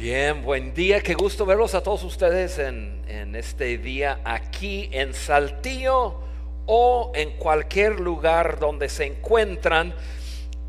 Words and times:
Bien, 0.00 0.44
buen 0.44 0.74
día, 0.74 1.00
qué 1.00 1.14
gusto 1.14 1.44
verlos 1.44 1.74
a 1.74 1.82
todos 1.82 2.04
ustedes 2.04 2.60
en, 2.60 3.34
este 3.34 3.78
día 3.78 4.20
aquí 4.22 4.88
en 4.92 5.12
Saltillo 5.12 6.20
o 6.66 7.10
en 7.16 7.36
cualquier 7.36 7.98
lugar 7.98 8.60
donde 8.60 8.88
se 8.88 9.06
encuentran. 9.06 9.92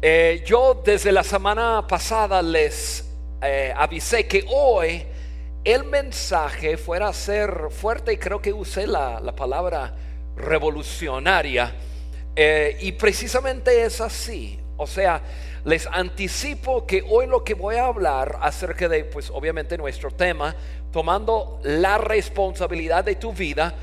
Eh, 0.01 0.43
yo 0.47 0.81
desde 0.83 1.11
la 1.11 1.23
semana 1.23 1.85
pasada 1.87 2.41
les 2.41 3.07
eh, 3.43 3.71
avisé 3.77 4.27
que 4.27 4.45
hoy 4.49 5.05
el 5.63 5.83
mensaje 5.83 6.75
fuera 6.75 7.09
a 7.09 7.13
ser 7.13 7.67
fuerte 7.69 8.13
y 8.13 8.17
creo 8.17 8.41
que 8.41 8.51
usé 8.51 8.87
la, 8.87 9.19
la 9.19 9.35
palabra 9.35 9.95
revolucionaria. 10.37 11.75
Eh, 12.35 12.77
y 12.81 12.93
precisamente 12.93 13.83
es 13.83 14.01
así. 14.01 14.59
O 14.75 14.87
sea, 14.87 15.21
les 15.65 15.87
anticipo 15.87 16.85
que 16.85 17.03
hoy 17.07 17.27
lo 17.27 17.43
que 17.43 17.53
voy 17.53 17.75
a 17.75 17.85
hablar 17.85 18.39
acerca 18.41 18.87
de, 18.87 19.05
pues 19.05 19.29
obviamente 19.29 19.77
nuestro 19.77 20.11
tema, 20.11 20.55
tomando 20.91 21.59
la 21.63 21.97
responsabilidad 21.97 23.03
de 23.03 23.15
tu 23.15 23.33
vida, 23.33 23.73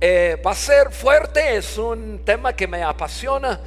eh, 0.00 0.40
va 0.44 0.52
a 0.52 0.54
ser 0.54 0.90
fuerte, 0.90 1.56
es 1.56 1.76
un 1.76 2.20
tema 2.24 2.52
que 2.52 2.66
me 2.66 2.82
apasiona 2.82 3.60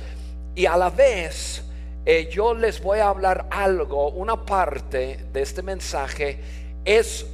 y 0.56 0.66
a 0.66 0.78
la 0.78 0.90
vez 0.90 1.64
eh, 2.06 2.30
yo 2.32 2.54
les 2.54 2.82
voy 2.82 3.00
a 3.00 3.10
hablar 3.10 3.48
algo, 3.52 4.10
una 4.10 4.46
parte 4.46 5.26
de 5.32 5.42
este 5.42 5.62
mensaje 5.62 6.40
es 6.84 7.26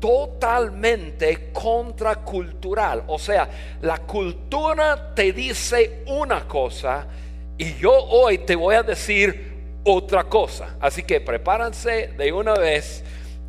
totalmente 0.00 1.50
contracultural. 1.52 3.04
O 3.06 3.18
sea, 3.18 3.48
la 3.80 3.98
cultura 3.98 5.14
te 5.14 5.32
dice 5.32 6.04
una 6.06 6.46
cosa 6.46 7.06
y 7.58 7.74
yo 7.76 7.92
hoy 7.92 8.38
te 8.38 8.54
voy 8.56 8.74
a 8.74 8.82
decir 8.82 9.54
otra 9.84 10.24
cosa. 10.24 10.76
Así 10.80 11.02
que 11.02 11.20
prepárense 11.20 12.08
de 12.18 12.32
una 12.32 12.54
vez 12.54 13.02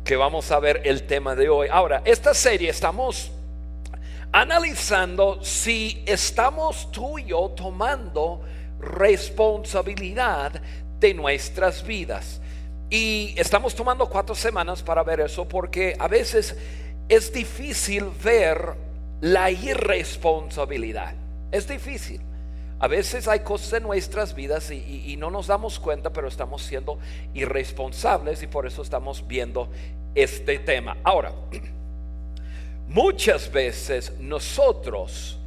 que 0.04 0.16
vamos 0.16 0.50
a 0.50 0.58
ver 0.58 0.82
el 0.84 1.02
tema 1.02 1.34
de 1.34 1.48
hoy. 1.48 1.68
Ahora, 1.70 2.02
esta 2.04 2.32
serie 2.32 2.70
estamos 2.70 3.30
analizando 4.32 5.42
si 5.42 6.02
estamos 6.06 6.90
tú 6.92 7.18
y 7.18 7.26
yo 7.26 7.50
tomando 7.50 8.40
responsabilidad 8.80 10.62
de 10.98 11.14
nuestras 11.14 11.84
vidas. 11.84 12.40
Y 12.90 13.34
estamos 13.36 13.74
tomando 13.74 14.08
cuatro 14.08 14.34
semanas 14.34 14.82
para 14.82 15.02
ver 15.02 15.20
eso 15.20 15.46
porque 15.46 15.94
a 15.98 16.08
veces 16.08 16.56
es 17.08 17.32
difícil 17.32 18.06
ver 18.22 18.74
la 19.20 19.50
irresponsabilidad. 19.50 21.14
Es 21.50 21.68
difícil. 21.68 22.22
A 22.80 22.86
veces 22.86 23.26
hay 23.26 23.40
cosas 23.40 23.72
en 23.74 23.82
nuestras 23.82 24.34
vidas 24.34 24.70
y, 24.70 25.16
no 25.18 25.30
nos 25.30 25.48
damos 25.48 25.80
cuenta, 25.80 26.10
pero 26.10 26.28
estamos 26.28 26.62
siendo 26.62 26.98
irresponsables 27.34 28.42
y 28.42 28.46
por 28.46 28.66
eso 28.66 28.82
estamos 28.82 29.26
viendo 29.26 29.68
este 30.14 30.60
tema. 30.60 30.96
Ahora, 31.02 31.32
muchas 32.88 33.50
veces 33.50 34.12
nosotros, 34.20 35.38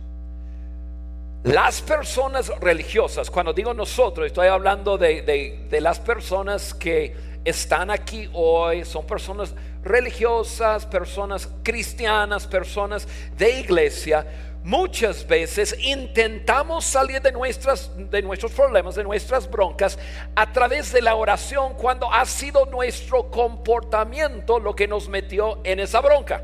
las 1.43 1.81
personas 1.81 2.51
religiosas, 2.59 3.31
cuando 3.31 3.53
digo 3.53 3.73
nosotros, 3.73 4.27
estoy 4.27 4.47
hablando 4.47 4.97
de, 4.97 5.21
de 5.69 5.81
las 5.81 6.01
personas 6.01 6.73
que 6.73 7.15
están 7.45 7.89
aquí 7.89 8.29
hoy, 8.33 8.83
son 8.83 9.07
personas 9.07 9.55
religiosas, 9.83 10.85
personas 10.85 11.49
cristianas, 11.63 12.45
personas 12.45 13.07
de 13.37 13.59
iglesia 13.61 14.50
muchas 14.63 15.27
veces 15.27 15.75
intentamos 15.79 16.85
salir 16.85 17.21
de, 17.21 17.31
nuestras, 17.31 17.91
de 18.09 18.21
nuestros 18.21 18.51
problemas, 18.51 18.95
de 18.95 19.03
nuestras 19.03 19.49
broncas, 19.49 19.97
a 20.35 20.51
través 20.51 20.91
de 20.91 21.01
la 21.01 21.15
oración 21.15 21.73
cuando 21.73 22.11
ha 22.11 22.25
sido 22.25 22.65
nuestro 22.65 23.31
comportamiento 23.31 24.59
lo 24.59 24.75
que 24.75 24.87
nos 24.87 25.09
metió 25.09 25.59
en 25.63 25.79
esa 25.79 26.01
bronca. 26.01 26.43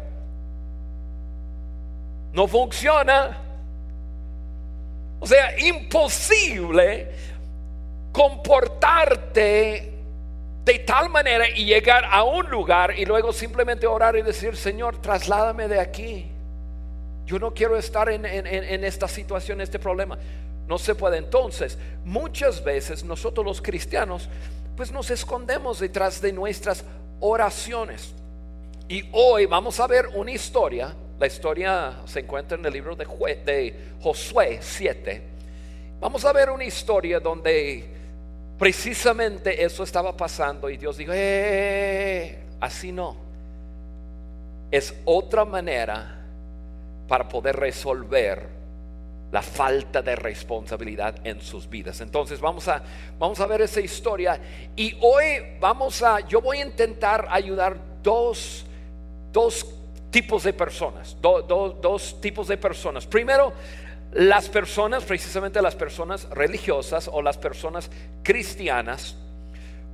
No 2.34 2.48
funciona. 2.48 3.44
O 5.20 5.26
sea, 5.26 5.58
imposible 5.60 7.12
comportarte 8.12 9.94
de 10.64 10.80
tal 10.80 11.10
manera 11.10 11.50
y 11.50 11.66
llegar 11.66 12.06
a 12.06 12.24
un 12.24 12.50
lugar 12.50 12.94
y 12.98 13.06
luego 13.06 13.32
simplemente 13.32 13.88
orar 13.88 14.16
y 14.16 14.22
decir, 14.22 14.56
Señor, 14.56 15.02
trasládame 15.02 15.68
de 15.68 15.80
aquí. 15.80 16.37
Yo 17.28 17.38
no 17.40 17.54
quiero 17.54 17.78
estar 17.78 18.08
en, 18.08 18.26
esta 18.86 19.06
situación, 19.06 19.58
en 19.58 19.64
este 19.66 19.80
problema. 19.80 20.18
No 20.66 20.78
se 20.78 20.96
puede. 20.96 21.18
Entonces, 21.18 21.78
muchas 22.06 22.64
veces 22.64 23.04
nosotros 23.04 23.46
los 23.46 23.62
cristianos, 23.62 24.30
pues 24.78 24.94
nos 24.94 25.12
escondemos 25.12 25.80
detrás 25.80 26.22
de 26.22 26.32
nuestras 26.32 26.86
oraciones. 27.20 28.16
Y 28.88 29.10
hoy 29.12 29.46
vamos 29.46 29.78
a 29.82 29.88
ver 29.88 30.08
una 30.16 30.32
historia. 30.32 30.96
La 31.20 31.28
historia 31.28 31.98
se 32.06 32.22
encuentra 32.22 32.58
en 32.58 32.66
el 32.66 32.72
libro 32.72 32.96
de, 32.96 33.06
de 33.06 33.76
Josué 34.00 34.60
7. 34.62 35.22
Vamos 36.00 36.24
a 36.24 36.32
ver 36.32 36.50
una 36.50 36.64
historia 36.64 37.20
donde 37.20 37.90
precisamente 38.58 39.66
eso 39.66 39.84
estaba 39.84 40.16
pasando 40.16 40.70
y 40.70 40.78
Dios 40.78 40.96
dijo, 40.96 41.12
eh, 41.14 42.40
así 42.62 42.94
no. 42.94 43.18
Es 44.72 44.96
otra 45.04 45.44
manera 45.44 46.17
para 47.08 47.28
poder 47.28 47.56
resolver 47.56 48.58
la 49.32 49.42
falta 49.42 50.02
de 50.02 50.16
responsabilidad 50.16 51.16
en 51.24 51.42
sus 51.42 51.70
vidas. 51.70 52.00
Entonces 52.02 52.40
vamos 52.40 52.68
a, 52.68 52.82
vamos 53.20 53.40
a 53.40 53.46
ver 53.46 53.62
esa 53.62 53.82
historia 53.82 54.40
y 54.76 54.96
hoy 55.02 55.58
vamos 55.60 56.02
a, 56.02 56.22
yo 56.22 56.42
voy 56.42 56.60
a 56.60 56.66
intentar 56.66 57.28
ayudar 57.30 57.78
dos, 58.02 58.66
dos 59.32 59.66
tipos 60.10 60.44
de 60.44 60.54
personas, 60.54 61.18
dos 61.22 62.22
tipos 62.22 62.48
de 62.48 62.58
personas. 62.58 63.06
Primero, 63.06 63.52
las 64.14 64.48
personas, 64.48 65.04
precisamente 65.04 65.62
las 65.62 65.76
personas 65.76 66.30
religiosas 66.30 67.10
o 67.12 67.22
las 67.22 67.38
personas 67.38 67.92
cristianas, 68.24 69.16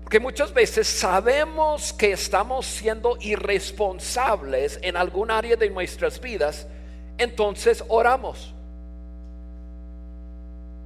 porque 0.04 0.20
muchas 0.20 0.54
veces 0.54 0.88
sabemos 0.88 1.92
que 1.94 2.12
estamos 2.12 2.68
siendo 2.68 3.18
irresponsables 3.22 4.80
en 4.84 4.96
algún 4.96 5.32
área 5.32 5.56
de 5.56 5.70
nuestras 5.70 6.22
vidas, 6.22 6.68
entonces 7.18 7.84
oramos. 7.88 8.54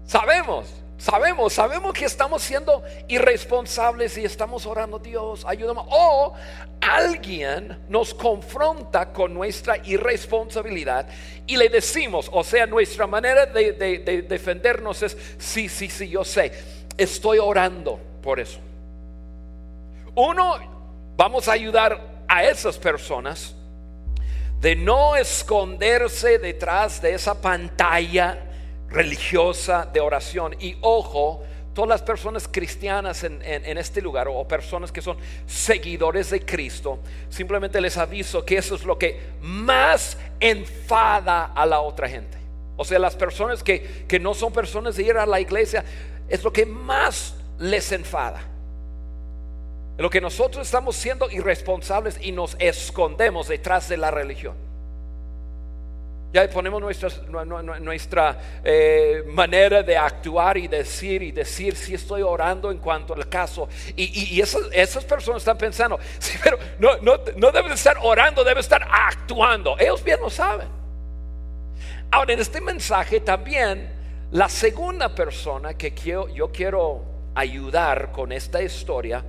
Sabemos, 0.06 0.68
sabemos, 0.98 1.54
sabemos 1.54 1.94
que 1.94 2.06
estamos 2.06 2.42
siendo 2.42 2.82
irresponsables 3.08 4.18
y 4.18 4.24
estamos 4.24 4.66
orando, 4.66 5.00
Dios, 5.00 5.44
ayúdame. 5.46 5.82
O 5.90 6.34
alguien 6.80 7.78
nos 7.90 8.14
confronta 8.14 9.12
con 9.12 9.34
nuestra 9.34 9.78
irresponsabilidad 9.86 11.08
y 11.46 11.58
le 11.58 11.70
decimos, 11.70 12.30
o 12.32 12.44
sea, 12.44 12.66
nuestra 12.66 13.06
manera 13.06 13.46
de, 13.46 13.74
de 13.74 14.22
defendernos 14.22 15.04
es, 15.04 15.18
sí, 15.38 15.68
sí, 15.68 15.90
sí, 15.90 16.08
yo 16.08 16.24
sé, 16.24 16.54
estoy 16.98 17.40
orando 17.40 18.00
por 18.22 18.40
eso. 18.40 18.60
Uno, 20.16 20.56
vamos 21.18 21.48
a 21.48 21.52
ayudar 21.52 22.24
a 22.28 22.44
esas 22.44 22.78
personas 22.78 23.57
de 24.60 24.76
no 24.76 25.16
esconderse 25.16 26.40
detrás 26.40 27.02
de 27.02 27.14
esa 27.14 27.40
pantalla 27.40 28.40
religiosa 28.90 29.88
de 29.92 30.00
oración. 30.00 30.56
Y 30.60 30.78
ojo, 30.82 31.44
todas 31.74 31.90
las 31.90 32.02
personas 32.02 32.48
cristianas 32.48 33.24
en, 33.24 33.42
este 33.78 34.02
lugar 34.02 34.28
o 34.30 34.48
personas 34.48 34.92
que 34.92 35.02
son 35.02 35.18
seguidores 35.46 36.32
de 36.32 36.44
Cristo, 36.44 37.00
simplemente 37.30 37.80
les 37.80 37.98
aviso 37.98 38.44
que 38.44 38.58
eso 38.58 38.76
es 38.76 38.84
lo 38.84 38.98
que 38.98 39.20
más 39.42 40.18
enfada 40.40 41.52
a 41.54 41.66
la 41.66 41.82
otra 41.82 42.10
gente. 42.10 42.38
O 42.78 42.86
sea, 42.86 43.00
las 43.00 43.16
personas 43.16 43.64
que, 43.64 44.06
que 44.08 44.20
no 44.20 44.34
son 44.34 44.54
personas 44.54 44.96
de 44.96 45.04
ir 45.04 45.18
a 45.18 45.26
la 45.26 45.40
iglesia, 45.40 45.84
es 46.30 46.44
lo 46.44 46.52
que 46.52 46.66
más 46.66 47.36
les 47.60 47.92
enfada 47.92 48.57
lo 49.98 50.10
que 50.10 50.22
nosotros 50.22 50.68
estamos 50.68 50.96
siendo 50.96 51.30
irresponsables 51.32 52.20
y 52.22 52.32
nos 52.32 52.56
escondemos 52.60 53.48
detrás 53.48 53.90
de 53.90 53.98
la 53.98 54.12
religión. 54.12 54.56
Ya 56.34 56.48
ponemos 56.50 56.82
nuestra 57.80 58.38
eh, 58.64 59.24
manera 59.28 59.82
de 59.82 59.98
actuar 59.98 60.58
y 60.58 60.68
decir 60.68 61.24
y 61.24 61.32
decir 61.32 61.76
si 61.76 61.94
estoy 61.94 62.22
orando 62.22 62.70
en 62.70 62.78
cuanto 62.80 63.14
al 63.14 63.28
caso. 63.30 63.70
Y, 63.96 64.40
esas, 64.40 65.06
personas 65.06 65.42
están 65.42 65.58
pensando, 65.58 65.98
pero 66.44 66.60
no, 66.80 66.98
no, 66.98 67.14
no 67.38 67.52
deben 67.52 67.72
estar 67.72 67.98
orando, 68.04 68.44
deben 68.44 68.60
estar 68.60 68.86
actuando. 68.92 69.80
Ellos 69.80 70.04
bien 70.04 70.20
lo 70.20 70.30
saben. 70.30 70.68
Ahora, 72.12 72.34
en 72.34 72.40
este 72.40 72.62
mensaje 72.62 73.22
también, 73.22 73.90
la 74.32 74.50
segunda 74.50 75.16
persona 75.16 75.76
que 75.76 75.94
quiero, 75.94 76.28
yo 76.28 76.52
quiero 76.52 77.04
ayudar 77.36 78.12
con 78.12 78.32
esta 78.32 78.62
historia 78.62 79.24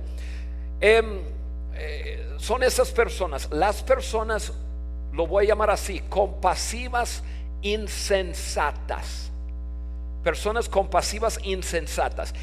Em, 0.81 1.19
eh, 1.73 2.35
son 2.37 2.63
esas 2.63 2.91
personas, 2.91 3.49
las 3.51 3.83
personas, 3.83 4.53
lo 5.11 5.27
voy 5.27 5.45
a 5.45 5.47
llamar 5.49 5.69
así, 5.71 5.99
compasivas 6.09 7.23
insensatas. 7.61 9.31
Personas 10.23 10.69
compasivas 10.69 11.39
insensatas. 11.43 12.33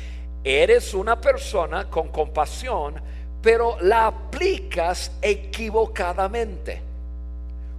Eres 0.45 0.95
una 0.95 1.21
persona 1.21 1.91
con 1.91 2.09
compasión, 2.09 3.01
pero 3.43 3.79
la 3.81 4.07
aplicas 4.07 5.13
equivocadamente. 5.23 6.83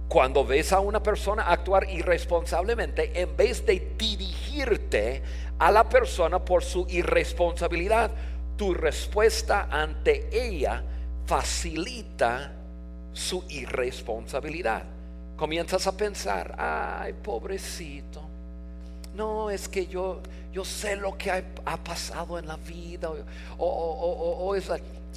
Cuando 0.08 0.44
ves 0.44 0.72
a 0.72 0.80
una 0.80 1.02
persona 1.02 1.42
actuar 1.42 1.88
irresponsablemente, 1.90 3.20
en 3.20 3.36
vez 3.36 3.64
de 3.64 3.94
dirigirte 3.98 5.22
a 5.58 5.70
la 5.70 5.88
persona 5.88 6.44
por 6.44 6.64
su 6.64 6.86
irresponsabilidad, 6.88 8.10
tu 8.58 8.74
respuesta 8.74 9.68
ante 9.70 10.28
ella 10.32 10.82
facilita 11.24 12.52
su 13.12 13.44
irresponsabilidad. 13.48 14.82
Comienzas 15.36 15.86
a 15.86 15.96
pensar, 15.96 16.56
ay, 16.58 17.12
pobrecito. 17.12 18.20
No, 19.14 19.48
es 19.48 19.68
que 19.68 19.86
yo, 19.86 20.20
yo 20.52 20.64
sé 20.64 20.96
lo 20.96 21.16
que 21.16 21.30
ha, 21.30 21.76
pasado 21.76 22.36
en 22.38 22.48
la 22.48 22.56
vida. 22.56 23.10
O, 23.58 23.66
o, 23.66 24.54
es, 24.56 24.68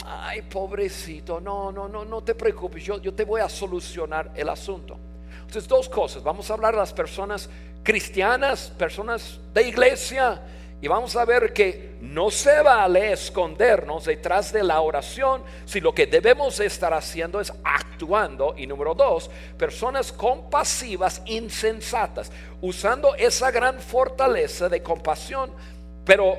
ay, 0.05 0.43
pobrecito, 0.43 1.41
no, 1.41 1.71
no, 1.71 1.89
no, 1.89 2.05
no 2.05 2.21
te 2.21 2.35
preocupes, 2.35 2.83
yo, 2.83 3.01
yo 3.01 3.13
te 3.13 3.25
voy 3.25 3.41
a 3.41 3.49
solucionar 3.49 4.31
el 4.35 4.49
asunto. 4.49 4.97
Entonces, 5.39 5.67
dos 5.67 5.89
cosas. 5.89 6.21
Vamos 6.21 6.49
a 6.51 6.53
hablar 6.53 6.73
de 6.73 6.79
las 6.79 6.93
personas 6.93 7.49
cristianas, 7.83 8.71
personas 8.77 9.39
de 9.51 9.67
iglesia 9.67 10.39
y 10.81 10.87
vamos 10.87 11.15
a 11.15 11.25
ver 11.25 11.53
que 11.53 11.91
no 12.01 12.31
se 12.31 12.59
vale 12.63 13.11
escondernos 13.11 14.05
detrás 14.05 14.51
de 14.51 14.63
la 14.63 14.81
oración 14.81 15.43
si 15.63 15.79
lo 15.79 15.93
que 15.93 16.07
debemos 16.07 16.59
estar 16.59 16.91
haciendo 16.91 17.39
es 17.39 17.53
actuando. 17.63 18.55
Y 18.57 18.65
número 18.65 18.95
dos, 18.95 19.29
personas 19.59 20.11
compasivas, 20.11 21.21
insensatas, 21.27 22.31
usando 22.61 23.13
esa 23.13 23.51
gran 23.51 23.79
fortaleza 23.79 24.69
de 24.69 24.81
compasión, 24.81 25.51
pero, 26.03 26.35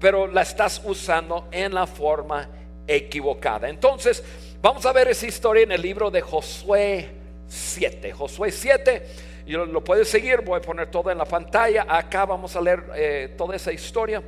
pero 0.00 0.26
la 0.26 0.42
estás 0.42 0.82
usando 0.84 1.46
en 1.52 1.72
la 1.72 1.86
forma 1.86 2.48
equivocada. 2.88 3.68
Entonces, 3.68 4.24
vamos 4.60 4.84
a 4.86 4.92
ver 4.92 5.06
esa 5.06 5.28
historia 5.28 5.62
en 5.62 5.70
el 5.70 5.80
libro 5.80 6.10
de 6.10 6.20
Josué 6.20 7.10
7. 7.46 8.12
Josué 8.12 8.50
7 8.50 9.33
y 9.46 9.52
lo, 9.52 9.84
puedes 9.84 10.08
seguir, 10.08 10.40
voy 10.40 10.58
a 10.58 10.62
poner 10.62 10.90
todo 10.90 11.10
en 11.10 11.18
la 11.18 11.26
pantalla. 11.26 11.86
Acá 11.88 12.24
vamos 12.24 12.56
a 12.56 12.60
leer 12.60 12.84
eh, 12.94 13.34
toda 13.36 13.54
esa 13.56 13.72
historia. 13.72 14.22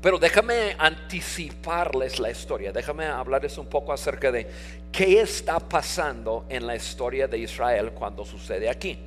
Pero 0.00 0.18
déjame 0.18 0.76
anticiparles 0.78 2.20
la 2.20 2.30
historia, 2.30 2.70
déjame 2.70 3.06
hablarles 3.06 3.58
un 3.58 3.66
poco 3.66 3.92
acerca 3.92 4.30
de 4.30 4.46
qué 4.92 5.20
está 5.20 5.58
pasando 5.58 6.44
en 6.48 6.66
la 6.66 6.76
historia 6.76 7.26
de 7.26 7.38
Israel 7.38 7.90
cuando 7.92 8.24
sucede 8.24 8.68
aquí. 8.68 8.98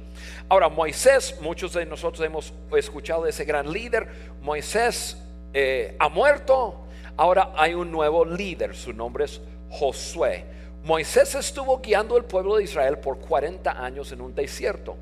Ahora, 0.50 0.68
Moisés, 0.68 1.38
muchos 1.40 1.74
de 1.74 1.86
nosotros 1.86 2.26
hemos 2.26 2.54
escuchado 2.76 3.24
de 3.24 3.30
ese 3.30 3.46
gran 3.46 3.72
líder, 3.72 4.10
Moisés 4.42 5.18
eh, 5.54 5.96
ha 6.00 6.10
muerto, 6.10 6.88
ahora 7.16 7.54
hay 7.56 7.76
un 7.76 7.92
nuevo 7.92 8.26
líder, 8.26 8.76
su 8.76 8.92
nombre 8.92 9.26
es 9.26 9.40
Josué. 9.70 10.59
Moisés 10.84 11.36
estuvo 11.36 11.80
guiando 11.80 12.16
el 12.16 12.24
pueblo 12.24 12.56
de 12.56 12.64
Israel 12.64 13.00
por 13.00 13.20
40 13.20 13.84
años 13.84 14.12
en 14.12 14.22
un 14.22 14.34
desierto, 14.34 14.96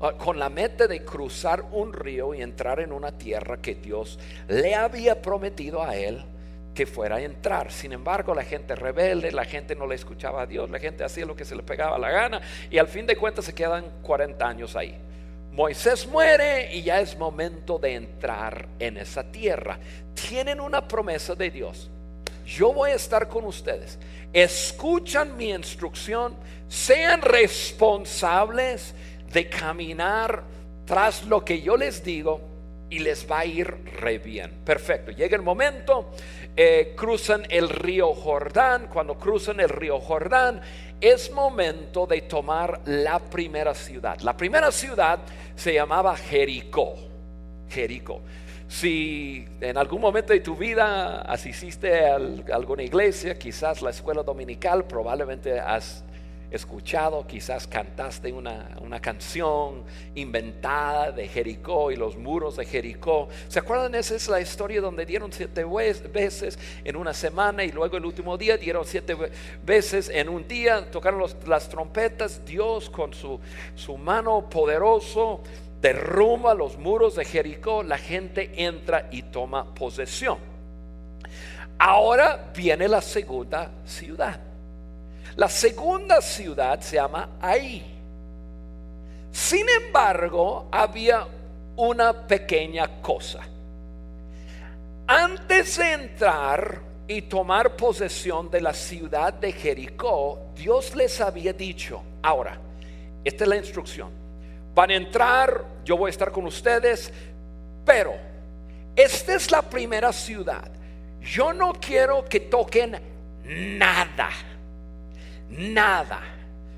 ah, 0.00 0.12
con 0.12 0.38
la 0.38 0.48
meta 0.48 0.86
de 0.86 1.04
cruzar 1.04 1.64
un 1.72 1.92
río 1.92 2.34
y 2.34 2.42
entrar 2.42 2.80
en 2.80 2.92
una 2.92 3.18
tierra 3.18 3.56
que 3.56 3.74
Dios 3.74 4.18
le 4.46 4.74
había 4.74 5.20
prometido 5.20 5.82
a 5.82 5.96
él 5.96 6.24
que 6.72 6.86
fuera 6.86 7.16
a 7.16 7.20
entrar. 7.20 7.72
Sin 7.72 7.92
embargo, 7.92 8.32
la 8.32 8.44
gente 8.44 8.76
rebelde, 8.76 9.32
la 9.32 9.44
gente 9.44 9.74
no 9.74 9.88
le 9.88 9.96
escuchaba 9.96 10.42
a 10.42 10.46
Dios, 10.46 10.70
la 10.70 10.78
gente 10.78 11.02
hacía 11.02 11.26
lo 11.26 11.34
que 11.34 11.44
se 11.44 11.56
le 11.56 11.64
pegaba 11.64 11.98
la 11.98 12.10
gana 12.10 12.40
y 12.70 12.78
al 12.78 12.86
fin 12.86 13.04
de 13.04 13.16
cuentas 13.16 13.44
se 13.44 13.54
quedan 13.54 13.84
40 14.02 14.46
años 14.46 14.76
ahí. 14.76 14.96
Moisés 15.50 16.06
muere 16.06 16.72
y 16.72 16.84
ya 16.84 17.00
es 17.00 17.18
momento 17.18 17.80
de 17.80 17.94
entrar 17.94 18.68
en 18.78 18.96
esa 18.96 19.24
tierra. 19.24 19.80
Tienen 20.14 20.60
una 20.60 20.86
promesa 20.86 21.34
de 21.34 21.50
Dios 21.50 21.90
yo 22.48 22.72
voy 22.72 22.92
a 22.92 22.94
estar 22.94 23.28
con 23.28 23.44
ustedes. 23.44 23.98
Escuchan 24.32 25.36
mi 25.36 25.50
instrucción, 25.50 26.34
sean 26.66 27.20
responsables 27.20 28.94
de 29.32 29.48
caminar 29.48 30.42
tras 30.86 31.24
lo 31.24 31.44
que 31.44 31.60
yo 31.60 31.76
les 31.76 32.02
digo 32.02 32.40
y 32.88 33.00
les 33.00 33.30
va 33.30 33.40
a 33.40 33.44
ir 33.44 33.68
re 34.00 34.18
bien. 34.18 34.62
Perfecto. 34.64 35.10
Llega 35.10 35.36
el 35.36 35.42
momento, 35.42 36.10
eh, 36.56 36.94
cruzan 36.96 37.44
el 37.50 37.68
río 37.68 38.14
Jordán. 38.14 38.88
Cuando 38.88 39.18
cruzan 39.18 39.60
el 39.60 39.68
río 39.68 40.00
Jordán, 40.00 40.62
es 41.00 41.30
momento 41.30 42.06
de 42.06 42.22
tomar 42.22 42.80
la 42.86 43.18
primera 43.18 43.74
ciudad. 43.74 44.18
La 44.20 44.34
primera 44.34 44.72
ciudad 44.72 45.18
se 45.54 45.74
llamaba 45.74 46.16
Jericó. 46.16 46.94
Jericó. 47.68 48.22
Si 48.68 49.46
en 49.62 49.78
algún 49.78 50.02
momento 50.02 50.34
de 50.34 50.40
tu 50.40 50.54
vida 50.54 51.22
asististe 51.22 52.06
a 52.06 52.16
alguna 52.52 52.82
iglesia, 52.82 53.38
quizás 53.38 53.80
la 53.80 53.90
escuela 53.90 54.22
dominical, 54.22 54.84
probablemente 54.84 55.58
has 55.58 56.04
escuchado, 56.50 57.26
quizás 57.26 57.66
cantaste 57.66 58.32
una, 58.32 58.68
canción 59.00 59.84
inventada 60.14 61.12
de 61.12 61.28
Jericó 61.28 61.90
y 61.90 61.96
los 61.96 62.16
muros 62.16 62.56
de 62.56 62.66
Jericó. 62.66 63.28
¿Se 63.48 63.58
acuerdan? 63.58 63.94
Esa 63.94 64.16
es 64.16 64.28
la 64.28 64.40
historia 64.40 64.80
donde 64.80 65.06
dieron 65.06 65.32
siete 65.32 65.64
veces 66.12 66.58
en 66.84 66.96
una 66.96 67.14
semana 67.14 67.64
y 67.64 67.72
luego 67.72 67.96
el 67.96 68.04
último 68.04 68.36
día 68.36 68.56
dieron 68.56 68.84
siete 68.84 69.16
veces 69.62 70.10
en 70.12 70.28
un 70.28 70.46
día, 70.48 70.90
tocaron 70.90 71.22
las 71.46 71.68
trompetas, 71.68 72.44
Dios 72.44 72.90
con 72.90 73.14
su, 73.14 73.40
su 73.74 73.96
mano 73.96 74.48
poderoso 74.48 75.42
derrumba 75.80 76.54
los 76.54 76.78
muros 76.78 77.14
de 77.16 77.24
Jericó, 77.24 77.82
la 77.82 77.98
gente 77.98 78.64
entra 78.64 79.08
y 79.10 79.22
toma 79.22 79.74
posesión. 79.74 80.38
Ahora 81.78 82.50
viene 82.54 82.88
la 82.88 83.00
segunda 83.00 83.70
ciudad. 83.84 84.40
La 85.36 85.48
segunda 85.48 86.20
ciudad 86.20 86.80
se 86.80 86.96
llama 86.96 87.30
Ahí. 87.40 87.94
Sin 89.30 89.66
embargo, 89.68 90.68
había 90.72 91.26
una 91.76 92.26
pequeña 92.26 93.00
cosa. 93.00 93.40
Antes 95.06 95.78
de 95.78 95.92
entrar 95.92 96.80
y 97.06 97.22
tomar 97.22 97.76
posesión 97.76 98.50
de 98.50 98.60
la 98.60 98.74
ciudad 98.74 99.32
de 99.32 99.52
Jericó, 99.52 100.50
Dios 100.56 100.94
les 100.96 101.20
había 101.20 101.52
dicho, 101.52 102.02
ahora, 102.22 102.58
esta 103.24 103.44
es 103.44 103.48
la 103.48 103.56
instrucción, 103.56 104.10
Van 104.78 104.92
a 104.92 104.94
entrar, 104.94 105.64
yo 105.84 105.96
voy 105.96 106.06
a 106.06 106.10
estar 106.10 106.30
con 106.30 106.46
ustedes, 106.46 107.12
pero 107.84 108.14
esta 108.94 109.34
es 109.34 109.50
la 109.50 109.60
primera 109.60 110.12
ciudad. 110.12 110.70
Yo 111.20 111.52
no 111.52 111.72
quiero 111.72 112.24
que 112.24 112.38
toquen 112.38 112.96
nada, 113.76 114.30
nada. 115.50 116.20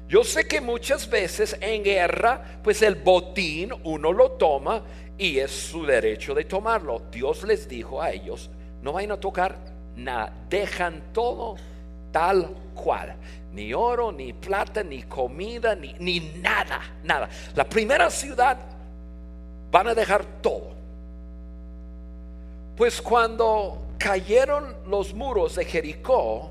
Yo 0.09 0.25
sé 0.25 0.49
que 0.49 0.62
muchas 0.62 1.11
veces 1.11 1.54
en 1.61 1.85
guerra, 1.85 2.42
pues 2.64 2.80
el 2.80 2.95
botín 2.95 3.71
uno 3.85 4.14
lo 4.14 4.30
toma 4.30 4.83
y 5.19 5.38
es 5.38 5.50
su 5.50 5.85
derecho 5.85 6.33
de 6.35 6.45
tomarlo. 6.45 7.02
Dios 7.12 7.45
les 7.45 7.69
dijo 7.69 8.00
a 8.00 8.12
ellos, 8.12 8.49
no 8.80 8.95
vayan 8.95 9.12
a 9.12 9.21
tocar 9.21 9.59
nada, 9.95 10.33
dejan 10.49 11.12
todo 11.12 11.57
tal 12.12 12.49
cual 12.75 13.14
ni 13.52 13.75
oro, 13.75 14.12
ni 14.12 14.33
plata, 14.33 14.83
ni 14.83 15.02
comida, 15.02 15.75
ni, 15.75 15.95
ni 15.99 16.21
nada, 16.21 16.80
nada. 17.02 17.28
La 17.54 17.64
primera 17.64 18.11
ciudad 18.11 18.57
van 19.71 19.88
a 19.88 19.95
dejar 19.95 20.25
todo. 20.40 20.71
Pues 22.76 23.02
cuando 23.02 23.83
cayeron 23.99 24.76
los 24.87 25.12
muros 25.12 25.57
de 25.57 25.64
Jericó, 25.64 26.50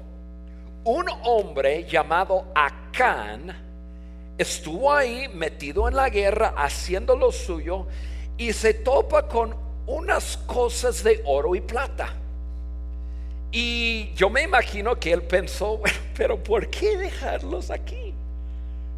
un 0.84 1.06
hombre 1.24 1.86
llamado 1.86 2.46
Acán 2.56 3.56
estuvo 4.38 4.94
ahí 4.94 5.28
metido 5.28 5.88
en 5.88 5.96
la 5.96 6.10
guerra 6.10 6.54
haciendo 6.56 7.16
lo 7.16 7.32
suyo 7.32 7.88
y 8.38 8.54
se 8.54 8.74
topa 8.74 9.28
con 9.28 9.56
unas 9.86 10.38
cosas 10.38 11.04
de 11.04 11.22
oro 11.26 11.56
y 11.56 11.62
plata. 11.62 12.14
Y 13.52 14.14
yo 14.14 14.30
me 14.30 14.44
imagino 14.44 15.00
que 15.00 15.12
él 15.12 15.24
pensó, 15.24 15.78
bueno, 15.80 15.98
pero 16.16 16.42
¿por 16.44 16.70
qué 16.70 16.98
dejarlos 16.98 17.72
aquí? 17.72 18.14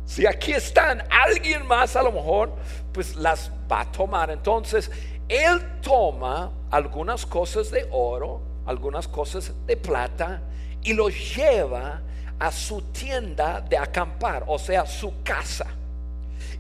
Si 0.06 0.26
aquí 0.26 0.52
están, 0.52 1.04
alguien 1.10 1.66
más 1.66 1.96
a 1.96 2.04
lo 2.04 2.12
mejor, 2.12 2.52
pues 2.92 3.16
las 3.16 3.50
va 3.72 3.82
a 3.82 3.92
tomar. 3.92 4.30
Entonces, 4.30 4.92
él 5.30 5.62
toma 5.82 6.52
algunas 6.70 7.26
cosas 7.26 7.72
de 7.72 7.88
oro, 7.92 8.42
algunas 8.66 9.08
cosas 9.08 9.54
de 9.66 9.78
plata, 9.78 10.42
y 10.84 10.94
los 10.94 11.14
lleva 11.36 12.02
a 12.38 12.52
su 12.52 12.82
tienda 12.82 13.62
de 13.62 13.78
acampar, 13.78 14.44
o 14.48 14.60
sea, 14.60 14.86
su 14.86 15.22
casa. 15.24 15.68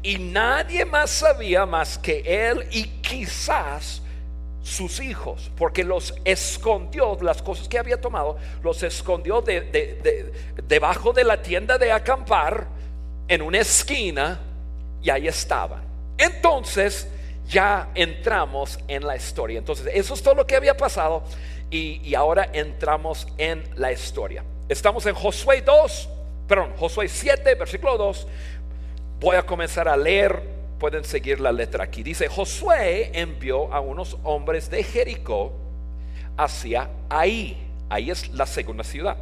Y 0.03 0.17
nadie 0.17 0.85
más 0.85 1.09
sabía 1.09 1.65
más 1.65 1.97
que 1.97 2.21
él 2.25 2.65
y 2.71 2.83
quizás 3.01 4.01
sus 4.63 4.99
hijos, 4.99 5.51
porque 5.57 5.83
los 5.83 6.13
escondió, 6.23 7.17
las 7.21 7.41
cosas 7.41 7.67
que 7.67 7.79
había 7.79 7.99
tomado, 7.99 8.37
los 8.63 8.83
escondió 8.83 9.41
de, 9.41 10.31
debajo 10.67 11.13
de 11.13 11.23
la 11.23 11.41
tienda 11.41 11.77
de 11.77 11.91
acampar 11.91 12.67
en 13.27 13.41
una 13.41 13.59
esquina 13.59 14.39
y 15.01 15.09
ahí 15.09 15.27
estaban. 15.27 15.81
Entonces 16.17 17.07
ya 17.47 17.89
entramos 17.95 18.79
en 18.87 19.05
la 19.05 19.15
historia. 19.15 19.57
Entonces 19.57 19.87
eso 19.93 20.13
es 20.13 20.21
todo 20.21 20.35
lo 20.35 20.45
que 20.45 20.55
había 20.55 20.77
pasado 20.77 21.23
y, 21.69 22.01
y 22.07 22.13
ahora 22.13 22.49
entramos 22.53 23.27
en 23.37 23.63
la 23.75 23.91
historia. 23.91 24.43
estamos 24.69 25.05
en 25.05 25.15
Josué 25.15 25.61
2, 25.61 26.09
perdón, 26.47 26.73
Josué 26.77 27.07
7, 27.07 27.55
versículo 27.55 27.97
2. 27.97 28.27
Voy 29.19 29.35
a 29.35 29.43
comenzar 29.43 29.87
a 29.87 29.97
leer, 29.97 30.60
pueden 30.81 31.03
seguir 31.03 31.39
la 31.39 31.51
letra 31.51 31.83
aquí. 31.83 32.01
Dice, 32.01 32.27
Josué 32.27 33.11
envió 33.13 33.71
a 33.71 33.79
unos 33.79 34.17
hombres 34.23 34.67
de 34.71 34.81
Jericó 34.81 35.53
hacia 36.35 36.89
ahí. 37.07 37.55
Ahí 37.87 38.09
es 38.09 38.29
la 38.29 38.47
segunda 38.47 38.83
ciudad. 38.83 39.15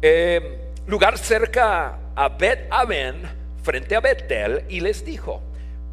Eh, 0.00 0.72
lugar 0.86 1.18
cerca 1.18 1.98
a 2.16 2.28
Bet 2.30 2.68
Aven, 2.70 3.20
frente 3.62 3.94
a 3.94 4.00
Betel, 4.00 4.64
y 4.70 4.80
les 4.80 5.04
dijo, 5.04 5.42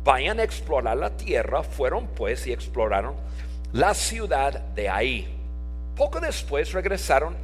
vayan 0.06 0.40
a 0.40 0.44
explorar 0.44 0.96
la 0.96 1.18
tierra. 1.18 1.62
Fueron 1.62 2.08
pues 2.08 2.48
y 2.48 2.54
exploraron 2.54 3.16
la 3.74 3.94
ciudad 3.94 4.62
de 4.62 4.88
ahí. 4.88 5.28
Poco 5.98 6.22
después 6.22 6.72
regresaron 6.72 7.36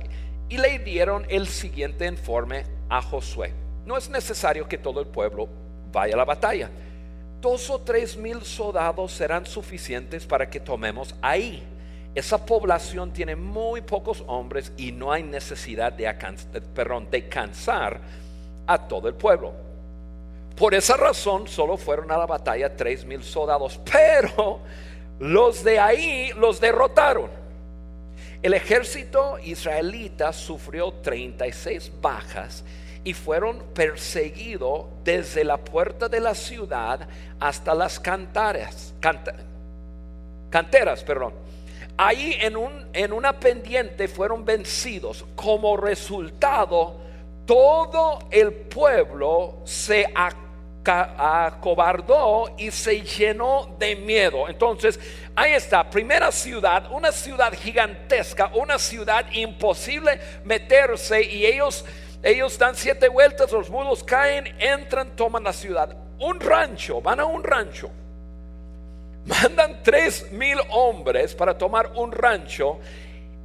y 0.48 0.58
le 0.58 0.80
dieron 0.80 1.26
el 1.28 1.48
siguiente 1.48 2.06
informe 2.08 2.64
a 2.88 3.02
Josué. 3.02 3.52
No 3.86 3.98
es 3.98 4.10
necesario 4.10 4.70
que 4.70 4.78
todo 4.78 5.02
el 5.02 5.08
pueblo 5.08 5.50
vaya 5.94 6.16
a 6.16 6.18
la 6.18 6.26
batalla. 6.26 6.70
Dos 7.40 7.70
o 7.70 7.80
tres 7.80 8.18
mil 8.18 8.42
soldados 8.44 9.14
serán 9.14 9.46
suficientes 9.46 10.26
para 10.26 10.50
que 10.50 10.60
tomemos 10.60 11.16
ahí. 11.22 11.64
Esa 12.16 12.46
población 12.46 13.12
tiene 13.12 13.36
muy 13.36 13.82
pocos 13.82 14.24
hombres 14.28 14.72
y 14.78 14.92
no 14.92 15.12
hay 15.12 15.24
necesidad 15.24 15.94
de, 15.94 16.06
cansar 17.30 18.02
a 18.68 18.78
todo 18.88 19.08
el 19.08 19.16
pueblo. 19.16 19.54
Por 20.56 20.74
esa 20.74 20.96
razón 20.96 21.48
solo 21.48 21.78
fueron 21.78 22.12
a 22.12 22.18
la 22.18 22.26
batalla 22.26 22.76
tres 22.76 23.06
mil 23.06 23.24
soldados, 23.24 23.80
pero 23.92 24.60
los 25.20 25.64
de 25.64 25.80
ahí 25.80 26.32
los 26.38 26.60
derrotaron. 26.60 27.30
El 28.44 28.54
ejército 28.54 29.40
israelita 29.40 30.34
sufrió 30.34 30.92
36 30.92 31.92
bajas 32.02 32.64
y 33.04 33.14
fueron 33.14 33.60
perseguidos 33.74 34.86
desde 35.04 35.44
la 35.44 35.58
puerta 35.58 36.08
de 36.08 36.20
la 36.20 36.34
ciudad 36.36 37.08
hasta 37.40 37.76
las 37.76 38.00
cantaras, 38.00 38.94
canteras. 40.50 41.04
Perdón. 41.04 41.34
Ahí 41.98 42.36
en, 42.40 42.58
un, 42.58 42.88
en 42.94 43.14
una 43.14 43.40
pendiente 43.40 44.08
fueron 44.08 44.44
vencidos. 44.46 45.26
Como 45.36 45.78
resultado, 45.78 46.96
todo 47.46 48.20
el 48.32 48.52
pueblo 48.52 49.60
se 49.66 50.08
acobardó 50.86 52.56
y 52.58 52.72
se 52.72 53.02
llenó 53.02 53.76
de 53.78 53.96
miedo. 53.96 54.50
Entonces, 54.50 55.00
ahí 55.36 55.54
está, 55.54 55.90
primera 55.90 56.32
ciudad, 56.32 56.92
una 56.92 57.12
ciudad 57.12 57.54
gigantesca, 57.54 58.52
una 58.56 58.80
ciudad 58.80 59.26
imposible 59.32 60.20
meterse 60.46 61.22
y 61.22 61.46
ellos 61.46 61.86
ellos 62.24 62.58
dan 62.58 62.76
siete 62.76 63.10
vueltas, 63.10 63.52
los 63.52 63.70
mulos 63.70 64.04
caen, 64.04 64.48
entran, 64.58 65.14
toman 65.16 65.44
la 65.44 65.52
ciudad. 65.52 65.96
Un 66.20 66.40
rancho, 66.40 67.02
van 67.02 67.20
a 67.20 67.26
un 67.26 67.44
rancho. 67.44 67.92
Mandan 69.26 69.84
tres 69.84 70.32
mil 70.32 70.58
hombres 70.70 71.36
para 71.36 71.58
tomar 71.58 71.92
un 71.96 72.14
rancho 72.14 72.80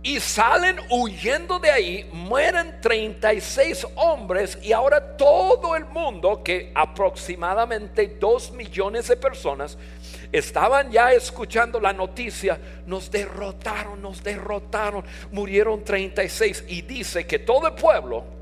y 0.03 0.21
salen 0.21 0.79
huyendo 0.91 1.59
de 1.59 1.71
ahí, 1.71 2.09
mueren 2.13 2.81
36 2.81 3.85
hombres 3.97 4.57
y 4.63 4.73
ahora 4.73 5.17
todo 5.17 5.75
el 5.75 5.87
mundo, 5.87 6.41
que 6.45 6.71
aproximadamente 6.73 8.17
dos 8.21 8.53
millones 8.53 9.09
de 9.09 9.17
personas, 9.17 9.77
estaban 10.31 10.93
ya 10.93 11.13
escuchando 11.13 11.81
la 11.81 11.93
noticia, 11.93 12.61
nos 12.87 13.11
derrotaron, 13.11 14.01
nos 14.01 14.23
derrotaron, 14.23 15.05
murieron 15.33 15.83
36 15.83 16.65
y 16.69 16.83
dice 16.83 17.27
que 17.27 17.41
todo 17.41 17.67
el 17.67 17.75
pueblo 17.75 18.38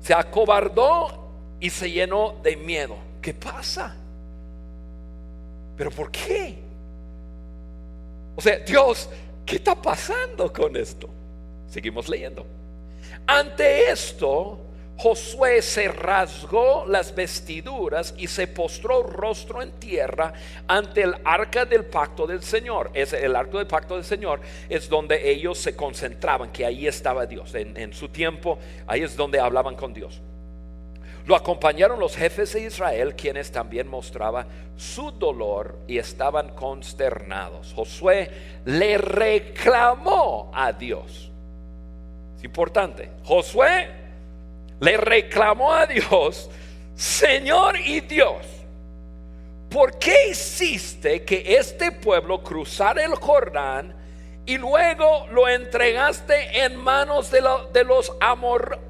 se 0.00 0.14
acobardó 0.14 1.30
y 1.60 1.70
se 1.70 1.90
llenó 1.90 2.36
de 2.42 2.56
miedo. 2.56 2.96
¿Qué 3.20 3.34
pasa? 3.34 3.96
¿Pero 5.76 5.90
por 5.90 6.10
qué? 6.10 6.58
O 8.36 8.40
sea, 8.40 8.58
Dios 8.58 9.08
¿Qué 9.50 9.56
está 9.56 9.74
pasando 9.74 10.52
con 10.52 10.76
esto? 10.76 11.10
Seguimos 11.68 12.08
leyendo. 12.08 12.46
Ante 13.26 13.90
esto, 13.90 14.60
Josué 15.00 15.62
se 15.62 15.88
rasgó 15.88 16.84
las 16.86 17.14
vestiduras 17.14 18.12
y 18.18 18.26
se 18.26 18.46
postró 18.46 19.02
rostro 19.02 19.62
en 19.62 19.72
tierra 19.72 20.34
ante 20.68 21.00
el 21.00 21.14
arca 21.24 21.64
del 21.64 21.86
pacto 21.86 22.26
del 22.26 22.42
Señor. 22.42 22.90
Es 22.92 23.14
el 23.14 23.34
arca 23.34 23.56
del 23.56 23.66
pacto 23.66 23.94
del 23.94 24.04
Señor 24.04 24.42
es 24.68 24.90
donde 24.90 25.30
ellos 25.30 25.56
se 25.56 25.74
concentraban, 25.74 26.52
que 26.52 26.66
ahí 26.66 26.86
estaba 26.86 27.24
Dios. 27.24 27.54
En, 27.54 27.78
en 27.78 27.94
su 27.94 28.10
tiempo, 28.10 28.58
ahí 28.86 29.00
es 29.00 29.16
donde 29.16 29.40
hablaban 29.40 29.74
con 29.74 29.94
Dios. 29.94 30.20
Lo 31.24 31.34
acompañaron 31.34 31.98
los 31.98 32.14
jefes 32.14 32.52
de 32.52 32.64
Israel, 32.64 33.14
quienes 33.16 33.50
también 33.50 33.88
mostraban 33.88 34.46
su 34.76 35.12
dolor 35.12 35.78
y 35.88 35.96
estaban 35.96 36.50
consternados. 36.50 37.72
Josué 37.74 38.30
le 38.66 38.98
reclamó 38.98 40.50
a 40.54 40.74
Dios. 40.74 41.30
Es 42.36 42.44
importante. 42.44 43.10
Josué 43.24 43.99
le 44.80 44.96
reclamó 44.96 45.72
a 45.72 45.86
Dios, 45.86 46.50
Señor 46.94 47.78
y 47.78 48.00
Dios, 48.00 48.44
¿por 49.70 49.98
qué 49.98 50.28
hiciste 50.30 51.24
que 51.24 51.56
este 51.58 51.92
pueblo 51.92 52.42
cruzara 52.42 53.04
el 53.04 53.14
Jordán 53.14 53.94
y 54.46 54.58
luego 54.58 55.28
lo 55.30 55.46
entregaste 55.48 56.64
en 56.64 56.76
manos 56.76 57.30
de, 57.30 57.40
de 57.72 57.84
los 57.84 58.12
amor, 58.20 58.80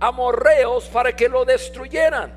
amorreos 0.00 0.84
para 0.86 1.14
que 1.14 1.28
lo 1.28 1.44
destruyeran. 1.44 2.32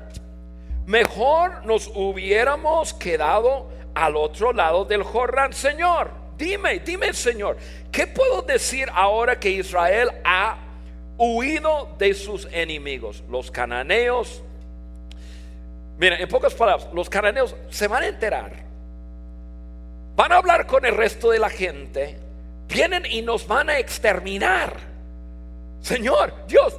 Mejor 0.86 1.64
nos 1.64 1.88
hubiéramos 1.94 2.92
quedado 2.94 3.68
al 3.94 4.16
otro 4.16 4.52
lado 4.52 4.84
del 4.84 5.02
Jordán, 5.02 5.52
Señor. 5.52 6.10
Dime, 6.36 6.80
dime, 6.80 7.12
Señor, 7.12 7.56
¿qué 7.92 8.06
puedo 8.06 8.42
decir 8.42 8.88
ahora 8.92 9.38
que 9.38 9.50
Israel 9.50 10.10
ha 10.24 10.58
huido 11.22 11.94
de 11.98 12.14
sus 12.14 12.48
enemigos? 12.52 13.22
Los 13.28 13.50
cananeos. 13.50 14.42
Mira, 15.98 16.16
en 16.18 16.28
pocas 16.28 16.54
palabras, 16.54 16.88
los 16.92 17.08
cananeos 17.08 17.54
se 17.70 17.86
van 17.88 18.02
a 18.02 18.06
enterar. 18.08 18.52
Van 20.16 20.32
a 20.32 20.36
hablar 20.36 20.66
con 20.66 20.84
el 20.84 20.96
resto 20.96 21.30
de 21.30 21.38
la 21.38 21.50
gente. 21.50 22.18
Vienen 22.68 23.06
y 23.06 23.22
nos 23.22 23.46
van 23.46 23.70
a 23.70 23.78
exterminar. 23.78 24.74
Señor, 25.80 26.32
Dios, 26.46 26.76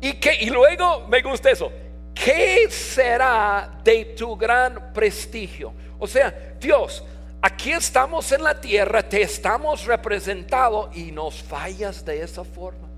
y, 0.00 0.14
que, 0.14 0.34
y 0.40 0.50
luego 0.50 1.06
me 1.08 1.20
gusta 1.20 1.50
eso. 1.50 1.70
¿Qué 2.14 2.68
será 2.70 3.80
de 3.82 4.04
tu 4.16 4.36
gran 4.36 4.92
prestigio? 4.92 5.72
O 5.98 6.06
sea, 6.06 6.54
Dios, 6.58 7.04
aquí 7.40 7.72
estamos 7.72 8.30
en 8.32 8.44
la 8.44 8.60
tierra, 8.60 9.02
te 9.02 9.22
estamos 9.22 9.84
representado 9.86 10.90
y 10.94 11.12
nos 11.12 11.42
fallas 11.42 12.04
de 12.04 12.22
esa 12.22 12.44
forma. 12.44 12.89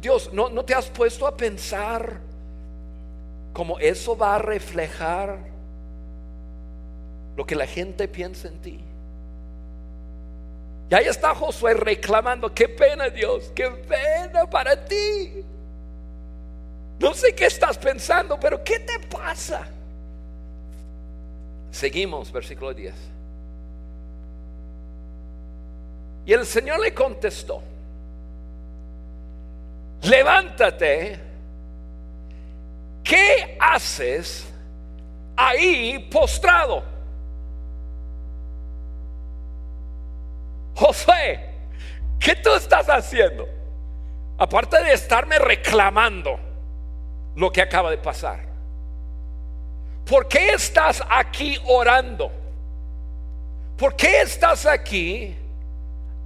Dios, 0.00 0.32
¿no, 0.32 0.48
¿no 0.48 0.64
te 0.64 0.74
has 0.74 0.86
puesto 0.86 1.26
a 1.26 1.36
pensar 1.36 2.20
cómo 3.52 3.78
eso 3.78 4.16
va 4.16 4.36
a 4.36 4.38
reflejar 4.38 5.38
lo 7.36 7.44
que 7.44 7.54
la 7.54 7.66
gente 7.66 8.08
piensa 8.08 8.48
en 8.48 8.58
ti? 8.60 8.80
Y 10.90 10.94
ahí 10.94 11.06
está 11.06 11.34
Josué 11.34 11.74
reclamando, 11.74 12.52
qué 12.52 12.68
pena 12.68 13.08
Dios, 13.10 13.52
qué 13.54 13.70
pena 13.70 14.48
para 14.48 14.84
ti. 14.84 15.44
No 16.98 17.14
sé 17.14 17.34
qué 17.34 17.46
estás 17.46 17.78
pensando, 17.78 18.38
pero 18.40 18.62
¿qué 18.64 18.80
te 18.80 18.98
pasa? 19.06 19.68
Seguimos, 21.70 22.32
versículo 22.32 22.74
10. 22.74 22.94
Y 26.26 26.32
el 26.32 26.44
Señor 26.44 26.80
le 26.80 26.92
contestó, 26.92 27.62
levántate, 30.02 31.20
¿qué 33.02 33.56
haces 33.60 34.52
ahí 35.36 36.08
postrado? 36.10 36.82
José, 40.74 41.40
¿qué 42.18 42.36
tú 42.36 42.54
estás 42.54 42.88
haciendo? 42.88 43.46
Aparte 44.38 44.82
de 44.82 44.92
estarme 44.94 45.38
reclamando 45.38 46.38
lo 47.36 47.52
que 47.52 47.60
acaba 47.60 47.90
de 47.90 47.98
pasar. 47.98 48.40
¿Por 50.06 50.26
qué 50.28 50.50
estás 50.50 51.02
aquí 51.08 51.58
orando? 51.66 52.32
¿Por 53.76 53.94
qué 53.94 54.22
estás 54.22 54.66
aquí 54.66 55.36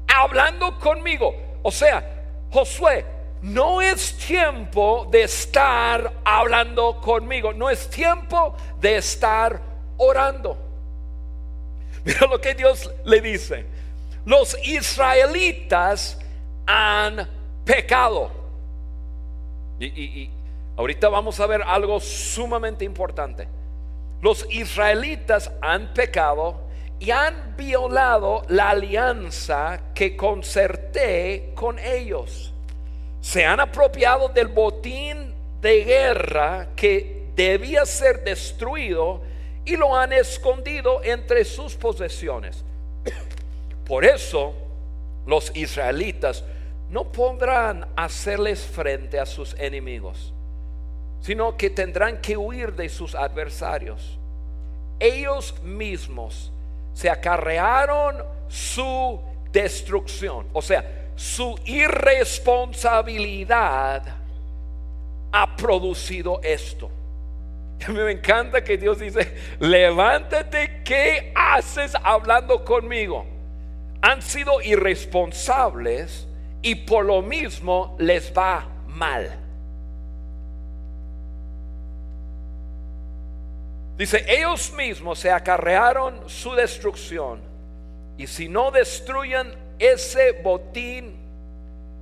hablando 0.06 0.78
conmigo? 0.78 1.34
O 1.62 1.70
sea, 1.70 2.02
Josué, 2.50 3.04
no 3.44 3.82
es 3.82 4.16
tiempo 4.16 5.06
de 5.10 5.24
estar 5.24 6.14
hablando 6.24 6.98
conmigo, 7.02 7.52
no 7.52 7.68
es 7.68 7.90
tiempo 7.90 8.56
de 8.80 8.96
estar 8.96 9.60
orando. 9.98 10.56
Mira 12.06 12.26
lo 12.26 12.40
que 12.40 12.54
Dios 12.54 12.90
le 13.04 13.20
dice. 13.20 13.66
los 14.24 14.56
israelitas 14.66 16.18
han 16.66 17.28
pecado. 17.66 18.30
Y, 19.78 20.30
ahorita 20.78 21.10
vamos 21.10 21.38
a 21.38 21.46
ver 21.46 21.60
algo 21.60 22.00
sumamente 22.00 22.86
importante. 22.86 23.46
Los 24.22 24.46
israelitas 24.48 25.52
han 25.60 25.92
pecado 25.92 26.62
y 26.98 27.10
han 27.10 27.54
violado 27.58 28.46
la 28.48 28.70
alianza 28.70 29.92
que 29.94 30.16
concerté 30.16 31.52
con 31.54 31.78
ellos. 31.78 32.53
Se 33.24 33.42
han 33.42 33.58
apropiado 33.58 34.28
del 34.28 34.48
botín 34.48 35.34
de 35.62 35.82
guerra 35.82 36.68
que 36.76 37.30
debía 37.34 37.86
ser 37.86 38.22
destruido 38.22 39.22
y 39.64 39.78
lo 39.78 39.96
han 39.96 40.12
escondido 40.12 41.02
entre 41.02 41.46
sus 41.46 41.74
posesiones. 41.74 42.62
Por 43.86 44.04
eso 44.04 44.52
los 45.24 45.56
israelitas 45.56 46.44
no 46.90 47.10
podrán 47.12 47.86
hacerles 47.96 48.60
frente 48.60 49.18
a 49.18 49.24
sus 49.24 49.54
enemigos, 49.58 50.34
sino 51.22 51.56
que 51.56 51.70
tendrán 51.70 52.20
que 52.20 52.36
huir 52.36 52.74
de 52.74 52.90
sus 52.90 53.14
adversarios. 53.14 54.18
Ellos 55.00 55.62
mismos 55.62 56.52
se 56.92 57.08
acarrearon 57.08 58.22
su 58.48 59.18
destrucción, 59.50 60.46
o 60.52 60.60
sea, 60.60 61.03
su 61.16 61.58
irresponsabilidad 61.64 64.02
ha 65.32 65.56
producido 65.56 66.40
esto. 66.42 66.90
Me 67.88 68.12
encanta 68.12 68.62
que 68.62 68.78
Dios 68.78 68.98
dice, 68.98 69.34
levántate, 69.60 70.82
¿qué 70.84 71.32
haces 71.34 71.94
hablando 72.02 72.64
conmigo? 72.64 73.26
Han 74.02 74.22
sido 74.22 74.60
irresponsables 74.62 76.26
y 76.62 76.74
por 76.74 77.04
lo 77.04 77.22
mismo 77.22 77.96
les 77.98 78.32
va 78.36 78.66
mal. 78.86 79.40
Dice, 83.96 84.24
ellos 84.26 84.72
mismos 84.72 85.20
se 85.20 85.30
acarrearon 85.30 86.28
su 86.28 86.52
destrucción 86.54 87.40
y 88.16 88.26
si 88.26 88.48
no 88.48 88.70
destruyen 88.70 89.63
ese 89.78 90.32
botín 90.32 91.14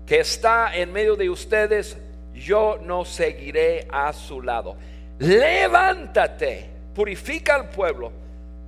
que 0.06 0.20
está 0.20 0.76
en 0.76 0.92
medio 0.92 1.16
de 1.16 1.30
ustedes, 1.30 1.96
yo 2.34 2.78
no 2.82 3.04
seguiré 3.04 3.86
a 3.90 4.12
su 4.12 4.42
lado. 4.42 4.76
Levántate, 5.18 6.68
purifica 6.94 7.54
al 7.54 7.70
pueblo, 7.70 8.12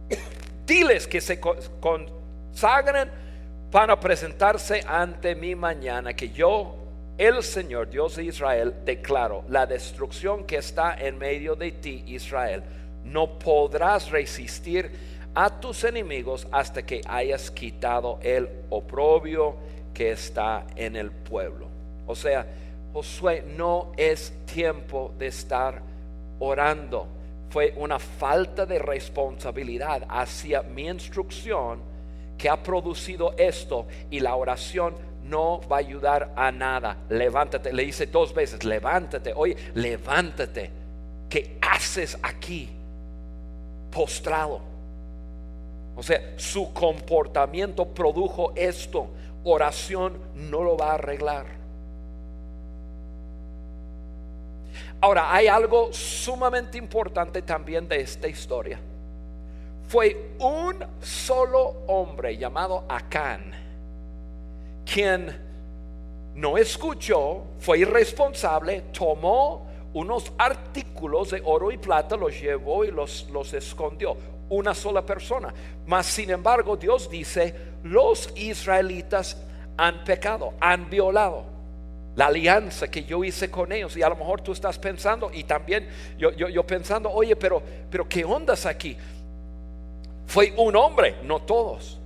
diles 0.66 1.06
que 1.06 1.20
se 1.20 1.40
consagren 1.40 3.10
para 3.70 3.98
presentarse 3.98 4.84
ante 4.86 5.34
mi 5.34 5.54
mañana, 5.56 6.14
que 6.14 6.30
yo, 6.30 6.76
el 7.18 7.42
Señor 7.42 7.90
Dios 7.90 8.16
de 8.16 8.24
Israel, 8.24 8.72
declaro 8.84 9.44
la 9.48 9.66
destrucción 9.66 10.44
que 10.44 10.58
está 10.58 10.94
en 10.94 11.18
medio 11.18 11.56
de 11.56 11.72
ti, 11.72 12.04
Israel. 12.06 12.62
No 13.04 13.38
podrás 13.38 14.10
resistir 14.10 14.90
a 15.34 15.60
tus 15.60 15.84
enemigos 15.84 16.46
hasta 16.50 16.84
que 16.84 17.00
hayas 17.06 17.50
quitado 17.50 18.18
el 18.22 18.48
oprobio 18.70 19.56
que 19.92 20.12
está 20.12 20.66
en 20.76 20.96
el 20.96 21.10
pueblo. 21.10 21.68
O 22.06 22.14
sea, 22.14 22.46
Josué, 22.92 23.44
no 23.56 23.92
es 23.96 24.32
tiempo 24.46 25.12
de 25.18 25.26
estar 25.26 25.82
orando. 26.38 27.08
Fue 27.50 27.72
una 27.76 27.98
falta 27.98 28.66
de 28.66 28.78
responsabilidad 28.78 30.06
hacia 30.08 30.62
mi 30.62 30.88
instrucción 30.88 31.80
que 32.38 32.48
ha 32.48 32.62
producido 32.62 33.34
esto 33.36 33.86
y 34.10 34.20
la 34.20 34.34
oración 34.34 34.94
no 35.24 35.60
va 35.70 35.76
a 35.76 35.80
ayudar 35.80 36.32
a 36.36 36.52
nada. 36.52 36.98
Levántate, 37.08 37.72
le 37.72 37.84
dice 37.84 38.06
dos 38.06 38.34
veces, 38.34 38.64
levántate, 38.64 39.32
oye, 39.34 39.56
levántate. 39.74 40.70
¿Qué 41.28 41.58
haces 41.62 42.18
aquí? 42.22 42.68
Postrado. 43.90 44.73
O 45.96 46.02
sea, 46.02 46.34
su 46.36 46.72
comportamiento 46.72 47.86
produjo 47.86 48.52
esto. 48.56 49.08
Oración 49.44 50.18
no 50.34 50.62
lo 50.62 50.76
va 50.76 50.92
a 50.92 50.94
arreglar. 50.94 51.46
Ahora, 55.00 55.34
hay 55.34 55.46
algo 55.46 55.92
sumamente 55.92 56.78
importante 56.78 57.42
también 57.42 57.86
de 57.86 58.00
esta 58.00 58.26
historia 58.26 58.80
fue 59.88 60.30
un 60.40 60.84
solo 61.00 61.84
hombre 61.86 62.36
llamado 62.36 62.84
Acán, 62.88 63.52
quien 64.84 65.42
no 66.34 66.58
escuchó, 66.58 67.44
fue 67.58 67.78
irresponsable, 67.80 68.82
tomó 68.92 69.66
unos 69.92 70.32
artículos 70.36 71.30
de 71.30 71.42
oro 71.44 71.70
y 71.70 71.78
plata, 71.78 72.16
los 72.16 72.40
llevó 72.40 72.84
y 72.84 72.90
los, 72.90 73.28
los 73.30 73.52
escondió. 73.54 74.16
Una 74.48 74.74
sola 74.74 75.04
persona. 75.04 75.52
Mas, 75.86 76.06
sin 76.06 76.30
embargo, 76.30 76.76
Dios 76.76 77.08
dice, 77.10 77.54
los 77.82 78.32
israelitas 78.36 79.36
han 79.76 80.04
pecado, 80.04 80.54
han 80.60 80.88
violado 80.90 81.54
la 82.16 82.26
alianza 82.26 82.88
que 82.88 83.04
yo 83.04 83.24
hice 83.24 83.50
con 83.50 83.72
ellos. 83.72 83.96
Y 83.96 84.02
a 84.02 84.08
lo 84.08 84.16
mejor 84.16 84.40
tú 84.40 84.52
estás 84.52 84.78
pensando, 84.78 85.30
y 85.32 85.44
también 85.44 85.88
yo, 86.18 86.32
yo, 86.32 86.48
yo 86.48 86.66
pensando, 86.66 87.10
oye, 87.10 87.36
pero, 87.36 87.62
pero 87.90 88.08
¿qué 88.08 88.24
ondas 88.24 88.66
aquí? 88.66 88.96
Fue 90.26 90.52
un 90.56 90.76
hombre, 90.76 91.16
no 91.22 91.42
todos. 91.42 91.98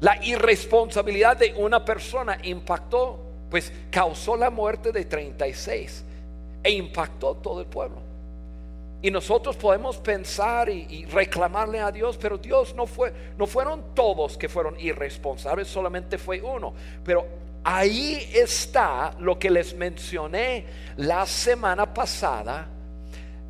La 0.00 0.22
irresponsabilidad 0.24 1.36
de 1.36 1.54
una 1.54 1.84
persona 1.84 2.38
impactó, 2.42 3.20
pues 3.50 3.72
causó 3.90 4.36
la 4.36 4.50
muerte 4.50 4.90
de 4.90 5.04
36 5.04 6.04
e 6.62 6.70
impactó 6.70 7.36
todo 7.36 7.60
el 7.60 7.66
pueblo. 7.66 8.01
Y 9.02 9.10
nosotros 9.10 9.56
podemos 9.56 9.98
pensar 9.98 10.68
y, 10.68 11.04
reclamarle 11.06 11.80
a 11.80 11.90
Dios, 11.90 12.16
pero 12.16 12.38
Dios 12.38 12.72
no 12.76 12.86
fue, 12.86 13.12
no 13.36 13.48
fueron 13.48 13.94
todos 13.94 14.38
que 14.38 14.48
fueron 14.48 14.78
irresponsables, 14.78 15.66
solamente 15.66 16.18
fue 16.18 16.40
uno. 16.40 16.72
Pero 17.04 17.26
ahí 17.64 18.30
está 18.32 19.12
lo 19.18 19.40
que 19.40 19.50
les 19.50 19.74
mencioné 19.74 20.66
la 20.96 21.26
semana 21.26 21.92
pasada. 21.92 22.68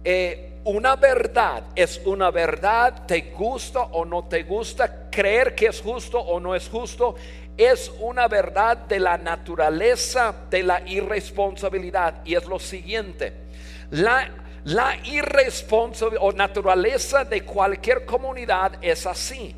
Eh, 0.03 0.61
una 0.65 0.97
verdad 0.97 1.65
es 1.75 2.01
una 2.07 2.31
verdad, 2.31 3.05
te 3.07 3.33
gusta 3.37 3.81
o 3.81 4.07
no 4.07 4.25
te 4.25 4.45
gusta, 4.45 5.11
creer 5.11 5.55
que 5.55 5.67
es 5.67 5.83
justo 5.83 6.19
o 6.19 6.41
no 6.41 6.55
es 6.55 6.69
justo, 6.69 7.17
es 7.57 7.93
una 8.01 8.27
verdad 8.27 8.79
de 8.79 9.01
la 9.01 9.19
naturaleza 9.19 10.35
de 10.49 10.63
la 10.63 10.81
irresponsabilidad. 10.89 12.25
Y 12.25 12.37
es 12.37 12.47
lo 12.47 12.59
siguiente, 12.59 13.35
la, 13.91 14.31
la 14.65 14.97
irresponsabilidad 15.05 16.23
o 16.25 16.33
naturaleza 16.33 17.25
de 17.25 17.45
cualquier 17.45 18.05
comunidad 18.05 18.73
es 18.81 19.07
así. 19.07 19.55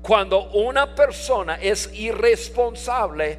Cuando 0.00 0.50
una 0.52 0.94
persona 0.94 1.56
es 1.56 1.90
irresponsable, 1.92 3.38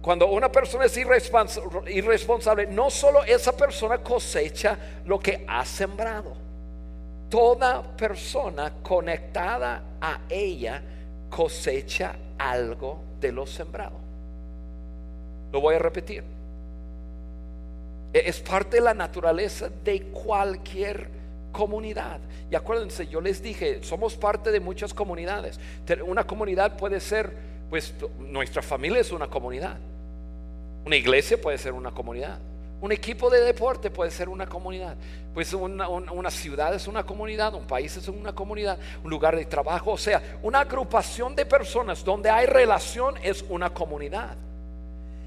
cuando 0.00 0.28
una 0.28 0.50
persona 0.50 0.86
es 0.86 0.96
irresponsable, 0.96 2.66
no 2.66 2.88
solo 2.88 3.22
esa 3.24 3.52
persona 3.52 3.98
cosecha 3.98 4.78
lo 5.04 5.18
que 5.18 5.44
ha 5.46 5.62
sembrado. 5.66 6.32
Toda 7.28 7.82
persona 7.82 8.72
conectada 8.82 9.82
a 10.00 10.20
ella 10.28 10.82
cosecha 11.28 12.16
algo 12.38 13.02
de 13.20 13.30
lo 13.30 13.46
sembrado. 13.46 13.98
Lo 15.52 15.60
voy 15.60 15.74
a 15.74 15.78
repetir. 15.78 16.39
E-, 18.12 18.22
es 18.26 18.40
parte 18.40 18.76
de 18.76 18.82
la 18.82 18.94
naturaleza 18.94 19.68
de 19.84 20.02
cualquier 20.02 21.08
comunidad. 21.52 22.20
Y 22.50 22.54
acuérdense, 22.54 23.06
yo 23.06 23.20
les 23.20 23.42
dije, 23.42 23.82
somos 23.82 24.16
parte 24.16 24.50
de 24.50 24.60
muchas 24.60 24.94
comunidades. 24.94 25.58
Una 26.04 26.24
comunidad 26.24 26.76
puede 26.76 27.00
ser, 27.00 27.32
pues 27.68 27.94
nuestra 28.18 28.62
familia 28.62 29.00
es 29.00 29.12
una 29.12 29.28
comunidad. 29.28 29.78
Una 30.84 30.96
iglesia 30.96 31.40
puede 31.40 31.58
ser 31.58 31.72
una 31.72 31.90
comunidad. 31.90 32.38
Un 32.80 32.92
equipo 32.92 33.28
de 33.28 33.42
deporte 33.42 33.90
puede 33.90 34.10
ser 34.10 34.28
una 34.28 34.46
comunidad. 34.46 34.96
Pues 35.34 35.52
una, 35.52 36.30
ciudad 36.30 36.74
es 36.74 36.88
una 36.88 37.04
comunidad, 37.04 37.54
un 37.54 37.66
país 37.66 37.96
es 37.96 38.08
una 38.08 38.34
comunidad, 38.34 38.78
un 39.04 39.10
lugar 39.10 39.36
de 39.36 39.44
trabajo, 39.44 39.92
o 39.92 39.98
sea, 39.98 40.38
una 40.42 40.60
agrupación 40.60 41.36
de 41.36 41.44
personas 41.44 42.02
donde 42.02 42.30
hay 42.30 42.46
relación 42.46 43.16
es 43.22 43.44
una 43.48 43.70
comunidad. 43.70 44.34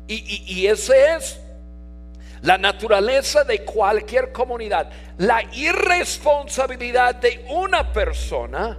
Y, 0.07 0.15
y, 0.15 0.61
y 0.61 0.67
ese 0.67 1.15
es 1.15 1.39
la 2.43 2.57
naturaleza 2.57 3.43
de 3.43 3.63
cualquier 3.63 4.31
comunidad. 4.31 4.89
La 5.17 5.43
irresponsabilidad 5.53 7.15
de 7.15 7.45
una 7.49 7.91
persona 7.91 8.77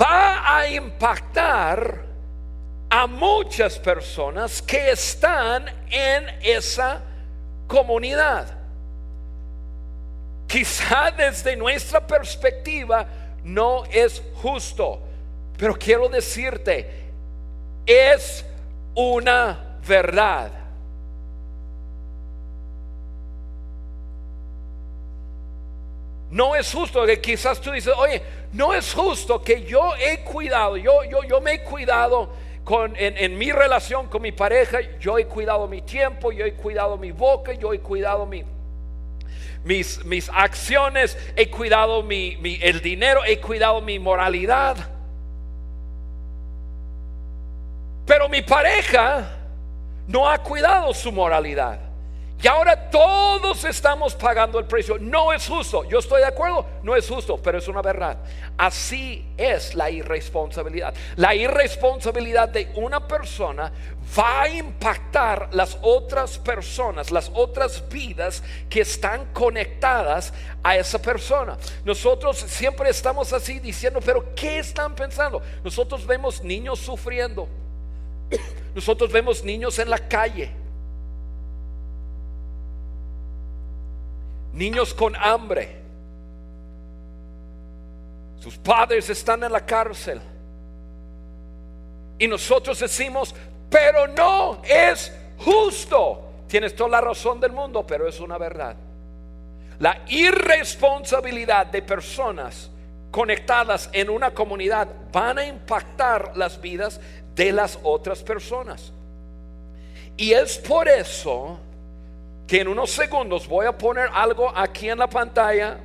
va 0.00 0.58
a 0.58 0.68
impactar 0.68 2.06
a 2.88 3.06
muchas 3.06 3.78
personas 3.78 4.62
que 4.62 4.92
están 4.92 5.66
en 5.90 6.28
esa 6.40 7.02
comunidad. 7.66 8.56
Quizá 10.46 11.10
desde 11.10 11.56
nuestra 11.56 12.06
perspectiva 12.06 13.06
no 13.42 13.84
es 13.86 14.22
justo. 14.36 15.02
Pero 15.56 15.74
quiero 15.76 16.08
decirte, 16.08 17.10
es 17.84 18.44
una 18.94 19.78
verdad. 19.86 20.57
No 26.30 26.54
es 26.54 26.72
justo 26.72 27.06
que 27.06 27.20
quizás 27.20 27.60
tú 27.60 27.72
dices, 27.72 27.94
oye, 27.96 28.22
no 28.52 28.74
es 28.74 28.92
justo 28.92 29.42
que 29.42 29.62
yo 29.62 29.94
he 29.96 30.20
cuidado, 30.24 30.76
yo, 30.76 31.04
yo, 31.04 31.22
yo 31.24 31.40
me 31.40 31.54
he 31.54 31.62
cuidado 31.62 32.30
con, 32.64 32.94
en, 32.96 33.38
mi 33.38 33.50
relación 33.50 34.08
con 34.08 34.20
mi 34.20 34.32
pareja, 34.32 34.78
yo 35.00 35.18
he 35.18 35.26
cuidado 35.26 35.66
mi 35.66 35.80
tiempo, 35.80 36.30
yo 36.32 36.44
he 36.44 36.52
cuidado 36.52 36.98
mi 36.98 37.12
boca, 37.12 37.54
yo 37.54 37.72
he 37.72 37.80
cuidado 37.80 38.26
mi, 38.26 38.44
mis, 39.64 40.04
mis 40.04 40.28
acciones, 40.28 41.16
he 41.34 41.48
cuidado 41.48 42.02
mi, 42.02 42.36
mi, 42.36 42.58
el 42.60 42.82
dinero, 42.82 43.22
he 43.24 43.40
cuidado 43.40 43.80
mi 43.80 43.98
moralidad. 43.98 44.76
Pero 48.04 48.28
mi 48.28 48.42
pareja 48.42 49.30
no 50.06 50.28
ha 50.28 50.38
cuidado 50.38 50.92
su 50.92 51.10
moralidad. 51.10 51.87
Y 52.40 52.46
ahora 52.46 52.88
todos 52.88 53.64
estamos 53.64 54.14
pagando 54.14 54.60
el 54.60 54.64
precio. 54.64 54.96
No 54.98 55.32
es 55.32 55.48
justo. 55.48 55.82
Yo 55.84 55.98
estoy 55.98 56.20
de 56.20 56.28
acuerdo. 56.28 56.64
No 56.84 56.94
es 56.94 57.08
justo, 57.08 57.36
pero 57.36 57.58
es 57.58 57.66
una 57.66 57.82
verdad. 57.82 58.16
Así 58.56 59.26
es 59.36 59.74
la 59.74 59.90
irresponsabilidad. 59.90 60.94
La 61.16 61.34
irresponsabilidad 61.34 62.48
de 62.48 62.70
una 62.76 63.08
persona 63.08 63.72
va 64.16 64.42
a 64.42 64.48
impactar 64.48 65.48
las 65.52 65.78
otras 65.82 66.38
personas, 66.38 67.10
las 67.10 67.28
otras 67.34 67.88
vidas 67.88 68.44
que 68.70 68.82
están 68.82 69.26
conectadas 69.32 70.32
a 70.62 70.76
esa 70.76 71.02
persona. 71.02 71.58
Nosotros 71.84 72.38
siempre 72.38 72.90
estamos 72.90 73.32
así 73.32 73.58
diciendo, 73.58 74.00
pero 74.00 74.32
¿qué 74.36 74.60
están 74.60 74.94
pensando? 74.94 75.42
Nosotros 75.64 76.06
vemos 76.06 76.44
niños 76.44 76.78
sufriendo. 76.78 77.48
Nosotros 78.76 79.10
vemos 79.10 79.42
niños 79.42 79.76
en 79.80 79.90
la 79.90 79.98
calle 79.98 80.52
niños 84.58 84.92
con 84.92 85.14
hambre. 85.16 85.76
Sus 88.40 88.58
padres 88.58 89.08
están 89.08 89.44
en 89.44 89.52
la 89.52 89.64
cárcel. 89.64 90.20
Y 92.18 92.26
nosotros 92.26 92.78
decimos, 92.80 93.34
pero 93.70 94.08
no 94.08 94.60
es 94.64 95.12
justo. 95.38 96.24
Tienes 96.48 96.74
toda 96.74 96.90
la 96.90 97.00
razón 97.00 97.38
del 97.40 97.52
mundo, 97.52 97.86
pero 97.86 98.08
es 98.08 98.18
una 98.20 98.36
verdad. 98.38 98.74
La 99.78 100.02
irresponsabilidad 100.08 101.66
de 101.66 101.82
personas 101.82 102.70
conectadas 103.12 103.88
en 103.92 104.10
una 104.10 104.32
comunidad 104.32 104.88
van 105.12 105.38
a 105.38 105.44
impactar 105.44 106.36
las 106.36 106.60
vidas 106.60 107.00
de 107.34 107.52
las 107.52 107.78
otras 107.84 108.22
personas. 108.24 108.92
Y 110.16 110.32
es 110.32 110.58
por 110.58 110.88
eso 110.88 111.60
que 112.48 112.62
en 112.62 112.68
unos 112.68 112.90
segundos 112.90 113.46
voy 113.46 113.66
a 113.66 113.76
poner 113.76 114.08
algo 114.12 114.50
aquí 114.56 114.88
en 114.88 114.98
la 114.98 115.06
pantalla, 115.06 115.76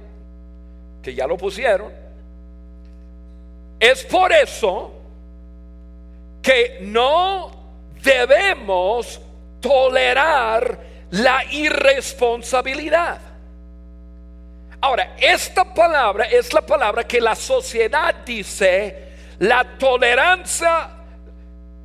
que 1.01 1.13
ya 1.13 1.27
lo 1.27 1.35
pusieron. 1.37 1.91
Es 3.77 4.05
por 4.05 4.31
eso 4.31 4.93
que 6.41 6.77
no 6.79 7.51
debemos 8.01 9.19
tolerar 9.59 10.79
la 11.11 11.43
irresponsabilidad. 11.51 13.19
Ahora, 14.79 15.15
esta 15.19 15.73
palabra 15.73 16.25
es 16.25 16.53
la 16.53 16.61
palabra 16.61 17.05
que 17.05 17.19
la 17.19 17.35
sociedad 17.35 18.15
dice, 18.25 19.11
la 19.39 19.77
tolerancia 19.77 20.91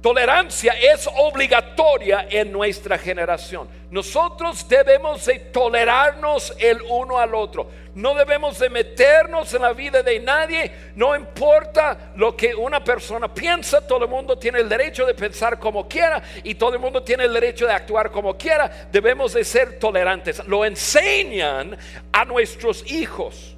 Tolerancia 0.01 0.75
es 0.75 1.09
obligatoria 1.17 2.29
en 2.31 2.53
nuestra 2.53 2.97
generación. 2.99 3.69
Nosotros 3.91 4.69
debemos 4.69 5.27
de 5.27 5.41
tolerarnos 5.41 6.55
el 6.61 6.81
uno 6.89 7.19
al 7.19 7.35
otro. 7.35 7.69
No 7.97 8.15
debemos 8.15 8.61
de 8.61 8.71
meternos 8.71 9.53
en 9.55 9.63
la 9.63 9.73
vida 9.73 10.05
de 10.05 10.21
nadie. 10.21 10.71
No 10.95 11.17
importa 11.17 12.13
lo 12.15 12.37
que 12.37 12.55
una 12.55 12.85
persona 12.85 13.35
piensa. 13.35 13.85
Todo 13.85 14.05
el 14.05 14.11
mundo 14.11 14.39
tiene 14.39 14.61
el 14.61 14.69
derecho 14.69 15.05
de 15.05 15.15
pensar 15.15 15.59
como 15.59 15.89
quiera 15.89 16.23
y 16.45 16.55
todo 16.55 16.75
el 16.75 16.79
mundo 16.79 17.03
tiene 17.03 17.25
el 17.25 17.35
derecho 17.35 17.67
de 17.67 17.73
actuar 17.73 18.13
como 18.13 18.39
quiera. 18.39 18.89
Debemos 18.93 19.33
de 19.33 19.43
ser 19.43 19.81
tolerantes. 19.81 20.47
Lo 20.47 20.65
enseñan 20.65 21.77
a 22.13 22.25
nuestros 22.25 22.89
hijos. 22.89 23.58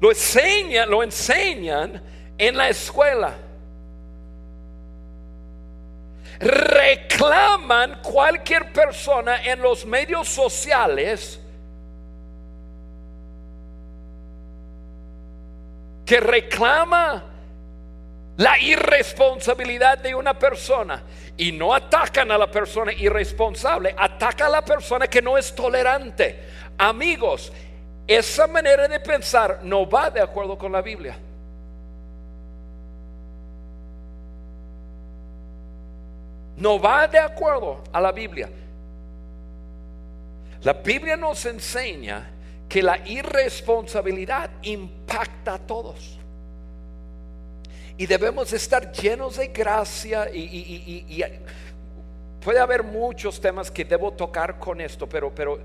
Lo 0.00 0.10
enseñan, 0.10 0.90
lo 0.90 1.02
enseñan 1.02 2.02
en 2.36 2.56
la 2.56 2.68
escuela. 2.68 3.34
Reclaman 6.40 8.00
cualquier 8.00 8.72
persona 8.72 9.42
en 9.44 9.60
los 9.60 9.84
medios 9.84 10.28
sociales 10.28 11.40
que 16.06 16.20
reclama 16.20 17.24
la 18.38 18.58
irresponsabilidad 18.60 19.98
de 19.98 20.14
una 20.14 20.38
persona 20.38 21.02
y 21.36 21.50
no 21.50 21.74
atacan 21.74 22.30
a 22.30 22.38
la 22.38 22.48
persona 22.48 22.92
irresponsable, 22.92 23.94
ataca 23.98 24.46
a 24.46 24.48
la 24.48 24.64
persona 24.64 25.08
que 25.08 25.20
no 25.20 25.36
es 25.36 25.52
tolerante. 25.54 26.38
Amigos, 26.78 27.52
esa 28.08 28.46
manera 28.46 28.88
de 28.88 28.98
pensar 29.00 29.60
no 29.62 29.88
va 29.88 30.10
de 30.10 30.22
acuerdo 30.22 30.56
con 30.56 30.72
la 30.72 30.80
Biblia. 30.80 31.18
No 36.56 36.80
va 36.80 37.06
de 37.06 37.18
acuerdo 37.18 37.84
a 37.92 38.00
la 38.00 38.10
Biblia. 38.10 38.48
La 40.62 40.72
Biblia 40.72 41.16
nos 41.18 41.44
enseña 41.44 42.30
que 42.66 42.82
la 42.82 42.98
irresponsabilidad 43.06 44.50
impacta 44.62 45.54
a 45.54 45.58
todos. 45.58 46.18
Y 47.98 48.06
debemos 48.06 48.52
estar 48.52 48.90
llenos 48.90 49.36
de 49.36 49.48
gracia 49.48 50.30
y, 50.32 51.22
puede 52.42 52.58
haber 52.58 52.82
muchos 52.82 53.40
temas 53.40 53.70
que 53.70 53.84
debo 53.84 54.12
tocar 54.12 54.58
con 54.58 54.80
esto, 54.80 55.08
pero, 55.08 55.34
pero 55.34 55.58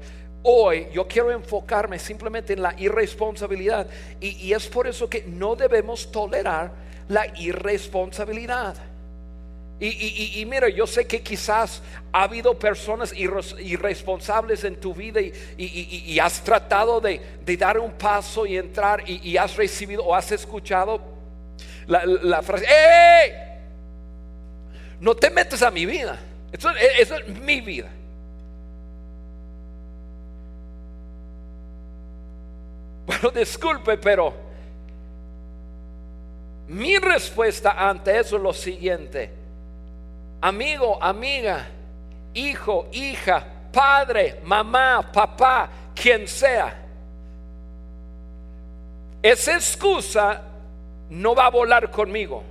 Hoy 0.46 0.88
yo 0.94 1.08
quiero 1.08 1.32
enfocarme 1.32 1.98
simplemente 1.98 2.52
en 2.54 2.62
la 2.62 2.76
irresponsabilidad 2.78 3.88
y, 4.20 4.52
es 4.52 4.68
por 4.68 4.88
eso 4.88 5.10
que 5.10 5.24
no 5.24 5.56
debemos 5.56 6.12
tolerar 6.12 6.72
la 7.08 7.26
irresponsabilidad. 7.40 8.76
Y, 9.80 10.46
mira, 10.46 10.70
yo 10.70 10.88
sé 10.88 11.08
que 11.08 11.22
quizás 11.22 11.82
ha 12.12 12.24
habido 12.24 12.58
personas 12.58 13.14
irresponsables 13.14 14.64
en 14.64 14.78
tu 14.78 14.94
vida 14.94 15.20
y, 15.22 16.20
has 16.20 16.42
tratado 16.44 17.00
de, 17.00 17.22
dar 17.58 17.80
un 17.80 17.94
paso 17.94 18.46
y 18.46 18.58
entrar 18.58 19.10
y, 19.10 19.38
has 19.38 19.56
recibido 19.56 20.04
o 20.04 20.14
has 20.14 20.30
escuchado 20.32 21.02
la, 21.88 22.42
frase, 22.42 22.66
¡Ey! 22.66 23.32
No 25.00 25.16
te 25.16 25.30
metes 25.30 25.62
a 25.62 25.72
mi 25.72 25.86
vida. 25.86 26.20
eso 26.52 26.70
es 27.16 27.28
mi 27.40 27.62
vida. 27.62 27.90
Bueno, 33.06 33.32
disculpe, 33.32 33.98
pero 33.98 34.34
mi 36.68 36.98
respuesta 36.98 37.72
ante 37.72 38.20
eso 38.20 38.38
es 38.38 38.42
lo 38.42 38.54
siguiente. 38.54 39.32
Amigo, 40.42 41.02
amiga, 41.02 41.68
hijo, 42.34 42.88
hija, 42.92 43.46
padre, 43.72 44.40
mamá, 44.44 45.10
papá, 45.12 45.70
quien 45.96 46.28
sea. 46.28 46.82
Esa 49.22 49.56
excusa 49.56 50.42
no 51.10 51.36
va 51.36 51.46
a 51.46 51.50
volar 51.50 51.90
conmigo, 51.92 52.44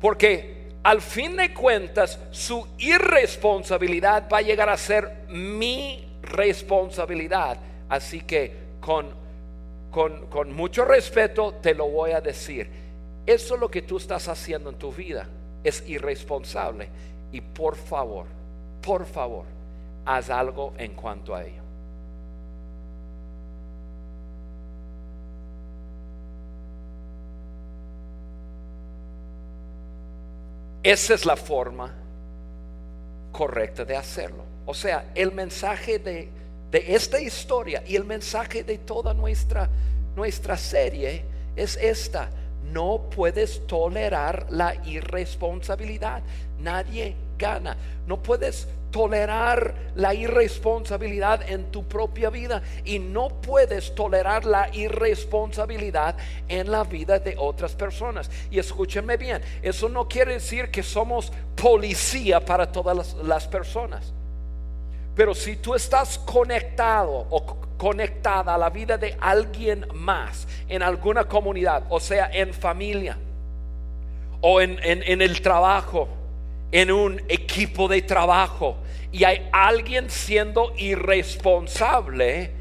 porque 0.00 0.72
al 0.82 1.00
fin 1.00 1.36
de 1.36 1.52
cuentas 1.52 2.18
su 2.30 2.66
irresponsabilidad 2.78 4.28
va 4.32 4.38
a 4.38 4.42
llegar 4.42 4.68
a 4.68 4.76
ser 4.76 5.24
mi 5.28 6.06
responsabilidad. 6.22 7.58
Así 7.88 8.20
que 8.20 8.56
con 8.80 9.14
con, 9.90 10.52
mucho 10.52 10.84
respeto 10.84 11.54
te 11.60 11.74
lo 11.74 11.88
voy 11.88 12.12
a 12.12 12.20
decir. 12.20 12.70
Eso 13.26 13.54
es 13.54 13.60
lo 13.60 13.70
que 13.70 13.82
tú 13.82 13.96
estás 13.96 14.28
haciendo 14.28 14.70
en 14.70 14.76
tu 14.76 14.92
vida. 14.92 15.28
Es 15.62 15.86
irresponsable. 15.88 16.88
Y 17.32 17.40
por 17.40 17.76
favor, 17.76 18.26
por 18.80 19.04
favor, 19.04 19.44
haz 20.04 20.30
algo 20.30 20.72
en 20.78 20.94
cuanto 20.94 21.34
a 21.34 21.44
ello. 21.44 21.62
Esa 30.82 31.14
es 31.14 31.26
la 31.26 31.36
forma 31.36 31.94
correcta 33.32 33.84
de 33.84 33.96
hacerlo. 33.96 34.44
O 34.64 34.72
sea, 34.72 35.10
el 35.14 35.32
mensaje 35.32 35.98
de 35.98 36.30
de 36.70 36.94
esta 36.94 37.20
historia 37.20 37.82
y 37.86 37.96
el 37.96 38.04
mensaje 38.04 38.62
de 38.64 38.78
toda 38.78 39.14
nuestra, 39.14 39.68
nuestra 40.16 40.56
serie 40.56 41.24
es 41.56 41.76
esta. 41.76 42.30
No 42.72 43.10
puedes 43.14 43.66
tolerar 43.66 44.46
la 44.50 44.74
irresponsabilidad. 44.84 46.22
Nadie 46.60 47.16
gana. 47.38 47.76
No 48.06 48.22
puedes 48.22 48.68
tolerar 48.90 49.74
la 49.94 50.14
irresponsabilidad 50.14 51.48
en 51.48 51.70
tu 51.70 51.86
propia 51.86 52.30
vida 52.30 52.62
y 52.84 52.98
no 52.98 53.28
puedes 53.28 53.94
tolerar 53.94 54.44
la 54.44 54.68
irresponsabilidad 54.74 56.16
en 56.48 56.70
la 56.70 56.84
vida 56.84 57.18
de 57.18 57.34
otras 57.38 57.74
personas. 57.74 58.30
Y 58.50 58.58
escúchenme 58.58 59.16
bien, 59.16 59.42
eso 59.62 59.88
no 59.88 60.08
quiere 60.08 60.34
decir 60.34 60.70
que 60.70 60.82
somos 60.82 61.32
policía 61.54 62.44
para 62.44 62.70
todas 62.70 63.16
las, 63.22 63.46
personas. 63.48 64.12
Pero 65.14 65.34
si 65.34 65.56
tú 65.56 65.74
estás 65.74 66.18
conectado 66.18 67.26
o 67.30 67.56
conectada 67.76 68.54
a 68.54 68.58
la 68.58 68.70
vida 68.70 68.96
de 68.96 69.16
alguien 69.20 69.86
más 69.94 70.46
en 70.68 70.82
alguna 70.82 71.24
comunidad, 71.24 71.84
o 71.88 71.98
sea, 71.98 72.30
en 72.32 72.52
familia 72.54 73.16
o 74.40 74.60
en, 74.60 74.78
en 74.82 75.22
el 75.22 75.40
trabajo, 75.42 76.08
en 76.72 76.90
un 76.90 77.20
equipo 77.28 77.88
de 77.88 78.02
trabajo 78.02 78.76
y 79.12 79.24
hay 79.24 79.48
alguien 79.52 80.08
siendo 80.08 80.72
irresponsable, 80.76 82.52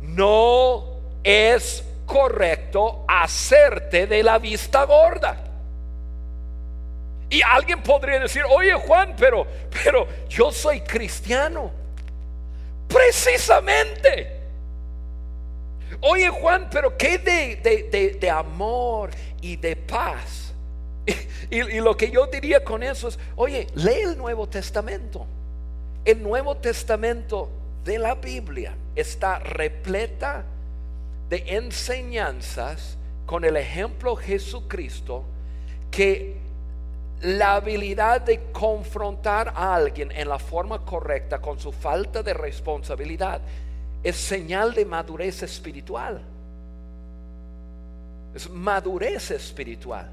no 0.00 0.84
es 1.22 1.84
correcto 2.04 3.04
hacerte 3.06 4.06
de 4.06 4.22
la 4.22 4.38
vista 4.38 4.84
gorda. 4.84 5.41
Y 7.32 7.40
alguien 7.40 7.82
podría 7.82 8.20
decir, 8.20 8.42
oye 8.46 8.74
Juan, 8.74 9.14
pero, 9.16 9.46
pero 9.82 10.06
yo 10.28 10.52
soy 10.52 10.82
cristiano. 10.82 11.72
Precisamente. 12.86 14.38
Oye 16.02 16.28
Juan, 16.28 16.68
pero 16.70 16.94
¿qué 16.94 17.16
de, 17.16 18.18
de 18.20 18.30
amor 18.30 19.10
y 19.40 19.56
de 19.56 19.76
paz? 19.76 20.52
Y, 21.50 21.80
lo 21.80 21.94
que 21.96 22.10
yo 22.10 22.26
diría 22.26 22.64
con 22.64 22.82
eso 22.82 23.08
es, 23.08 23.18
oye, 23.36 23.66
lee 23.74 24.00
el 24.04 24.16
Nuevo 24.16 24.48
Testamento. 24.48 25.26
El 26.04 26.22
Nuevo 26.22 26.56
Testamento 26.56 27.50
de 27.84 27.98
la 27.98 28.14
Biblia 28.14 28.74
está 28.94 29.38
repleta 29.38 30.44
de 31.28 31.44
enseñanzas 31.46 32.96
con 33.26 33.44
el 33.44 33.56
ejemplo 33.56 34.16
Jesucristo 34.16 35.24
que 35.90 36.41
la 37.22 37.54
habilidad 37.54 38.20
de 38.20 38.50
confrontar 38.52 39.52
a 39.54 39.74
alguien 39.74 40.10
en 40.12 40.28
la 40.28 40.38
forma 40.38 40.84
correcta 40.84 41.40
con 41.40 41.58
su 41.58 41.72
falta 41.72 42.22
de 42.22 42.34
responsabilidad 42.34 43.40
es 44.02 44.16
señal 44.16 44.74
de 44.74 44.84
madurez 44.84 45.42
espiritual. 45.42 46.20
Es 48.34 48.50
madurez 48.50 49.30
espiritual 49.30 50.10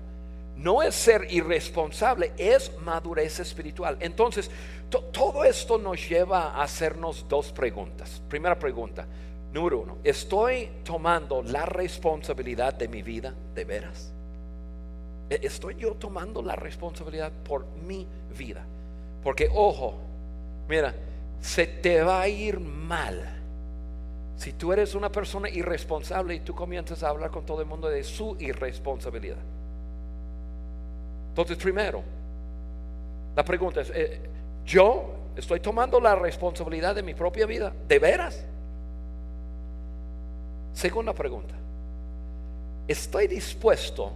no 0.60 0.84
es 0.84 0.93
ser 0.93 1.26
irresponsable, 1.30 2.34
es 2.38 2.72
madurez 2.82 3.39
espiritual. 3.39 3.98
Entonces, 4.02 4.52
todo 4.89 5.43
esto 5.45 5.78
nos 5.78 6.08
lleva 6.08 6.52
a 6.52 6.63
hacernos 6.63 7.26
dos 7.30 7.52
preguntas. 7.54 8.22
Primera 8.28 8.60
pregunta, 8.60 9.08
número 9.54 9.80
uno, 9.80 9.98
¿estoy 10.04 10.69
tomando 10.84 11.41
la 11.41 11.65
responsabilidad 11.65 12.74
de 12.74 12.89
mi 12.89 13.02
vida 13.02 13.34
de 13.56 13.63
veras? 13.63 14.13
¿E-, 15.30 15.39
¿Estoy 15.44 15.76
yo 15.76 15.94
tomando 15.94 16.42
la 16.42 16.56
responsabilidad 16.56 17.32
por 17.32 17.65
mi 17.86 18.08
vida? 18.38 18.65
Porque, 19.24 19.50
ojo, 19.54 19.96
mira, 20.68 20.94
se 21.42 21.68
te 21.68 22.02
va 22.02 22.22
a 22.22 22.28
ir 22.28 22.60
mal. 22.60 23.36
Si 24.38 24.54
tú 24.54 24.72
eres 24.72 24.96
una 24.96 25.12
persona 25.12 25.50
irresponsable 25.50 26.36
y 26.36 26.39
tú 26.39 26.56
comienzas 26.56 27.04
a 27.04 27.10
hablar 27.10 27.30
con 27.30 27.46
todo 27.46 27.62
el 27.62 27.68
mundo 27.68 27.89
de 27.89 28.04
su 28.04 28.38
irresponsabilidad. 28.39 29.38
Entonces, 31.30 31.58
primero, 31.58 32.02
la 33.36 33.44
pregunta 33.44 33.82
es, 33.82 33.92
eh, 33.94 34.20
¿yo 34.65 35.13
estoy 35.36 35.60
tomando 35.60 36.00
la 36.00 36.15
responsabilidad 36.15 36.96
de 36.96 37.04
mi 37.04 37.13
propia 37.13 37.46
vida? 37.46 37.74
¿De 37.88 38.00
veras? 38.00 38.46
Segunda 40.74 41.13
pregunta, 41.13 41.56
¿estoy 42.88 43.28
dispuesto 43.28 44.13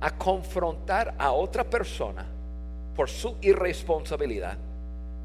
a 0.00 0.10
confrontar 0.10 1.14
a 1.18 1.32
otra 1.32 1.64
persona 1.64 2.26
por 2.96 3.08
su 3.08 3.36
irresponsabilidad 3.40 4.56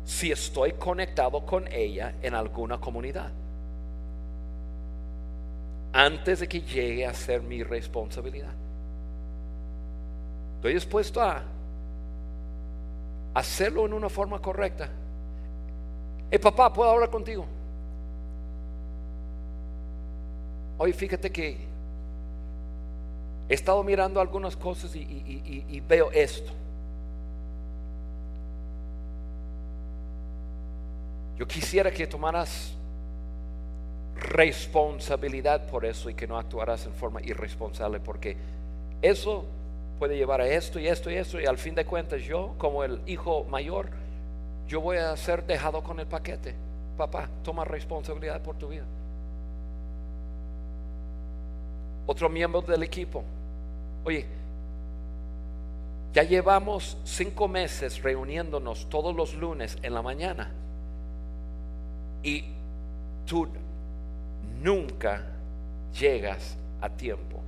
si 0.03 0.31
estoy 0.31 0.73
conectado 0.73 1.45
con 1.45 1.67
ella 1.71 2.15
en 2.21 2.35
alguna 2.35 2.79
comunidad? 2.79 3.31
Antes 5.93 6.41
de 6.41 6.47
que 6.47 6.61
llegue 6.61 7.05
a 7.05 7.13
ser 7.13 7.41
mi 7.41 7.63
responsabilidad. 7.63 8.51
Estoy 10.57 10.73
dispuesto 10.73 11.21
a 11.21 11.41
hacerlo 13.33 13.85
en 13.85 13.93
una 13.93 14.09
forma 14.09 14.41
correcta. 14.41 14.89
Eh, 16.31 16.39
papá, 16.39 16.73
¿puedo 16.73 16.89
hablar 16.89 17.09
contigo? 17.09 17.45
Hoy 20.77 20.91
fíjate 20.91 21.31
que 21.31 21.74
he 23.47 23.53
estado 23.53 23.83
mirando 23.83 24.19
algunas 24.19 24.55
cosas 24.55 24.95
y, 24.95 25.83
veo 25.87 26.11
esto. 26.11 26.51
Yo 31.37 31.47
quisiera 31.47 31.91
que 31.91 32.07
tomaras 32.07 32.73
responsabilidad 34.15 35.67
por 35.67 35.85
eso 35.85 36.09
y 36.09 36.13
que 36.13 36.25
no 36.25 36.37
actuaras 36.37 36.85
en 36.85 36.93
forma 36.93 37.21
irresponsable, 37.21 37.99
porque 37.99 38.37
eso 39.01 39.45
puede 39.99 40.17
llevar 40.17 40.41
a 40.41 40.47
esto 40.47 40.79
y 40.79 40.87
esto 40.87 41.11
y 41.11 41.15
esto 41.15 41.39
y 41.39 41.45
al 41.45 41.57
fin 41.57 41.75
de 41.75 41.85
cuentas 41.85 42.21
yo 42.21 42.53
como 42.57 42.83
el 42.83 43.01
hijo 43.05 43.45
mayor 43.45 43.89
yo 44.67 44.81
voy 44.81 44.97
a 44.97 45.15
ser 45.15 45.45
dejado 45.45 45.81
con 45.83 45.99
el 46.01 46.05
paquete 46.05 46.53
papá 46.97 47.29
toma 47.43 47.63
responsabilidad 47.63 48.41
por 48.41 48.57
tu 48.57 48.67
vida 48.67 48.83
otro 52.07 52.27
miembro 52.27 52.61
del 52.61 52.83
equipo 52.83 53.23
oye 54.05 54.25
ya 56.13 56.23
llevamos 56.23 56.97
cinco 57.03 57.49
meses 57.49 58.01
reuniéndonos 58.01 58.89
todos 58.89 59.13
los 59.13 59.33
lunes 59.33 59.77
en 59.81 59.93
la 59.93 60.01
mañana 60.01 60.51
y 62.23 62.45
tú 63.25 63.47
nunca 64.61 65.23
llegas 65.99 66.55
a 66.79 66.89
tiempo 66.89 67.41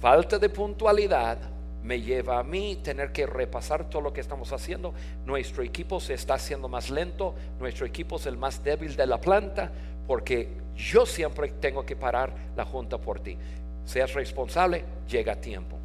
falta 0.00 0.38
de 0.38 0.48
puntualidad 0.48 1.38
me 1.84 2.00
lleva 2.00 2.38
a 2.38 2.42
mí 2.42 2.76
tener 2.82 3.12
que 3.12 3.26
repasar 3.26 3.90
todo 3.90 4.00
lo 4.00 4.12
que 4.12 4.22
estamos 4.22 4.52
haciendo. 4.52 4.94
Nuestro 5.26 5.62
equipo 5.62 6.00
se 6.00 6.14
está 6.14 6.34
haciendo 6.34 6.66
más 6.66 6.88
lento, 6.88 7.34
nuestro 7.60 7.84
equipo 7.84 8.16
es 8.16 8.24
el 8.24 8.38
más 8.38 8.64
débil 8.64 8.96
de 8.96 9.06
la 9.06 9.20
planta, 9.20 9.70
porque 10.06 10.48
yo 10.74 11.04
siempre 11.04 11.48
tengo 11.48 11.84
que 11.84 11.94
parar 11.94 12.32
la 12.56 12.64
junta 12.64 12.96
por 12.96 13.20
ti. 13.20 13.36
Seas 13.84 14.12
responsable, 14.14 14.84
llega 15.08 15.32
a 15.32 15.36
tiempo. 15.36 15.76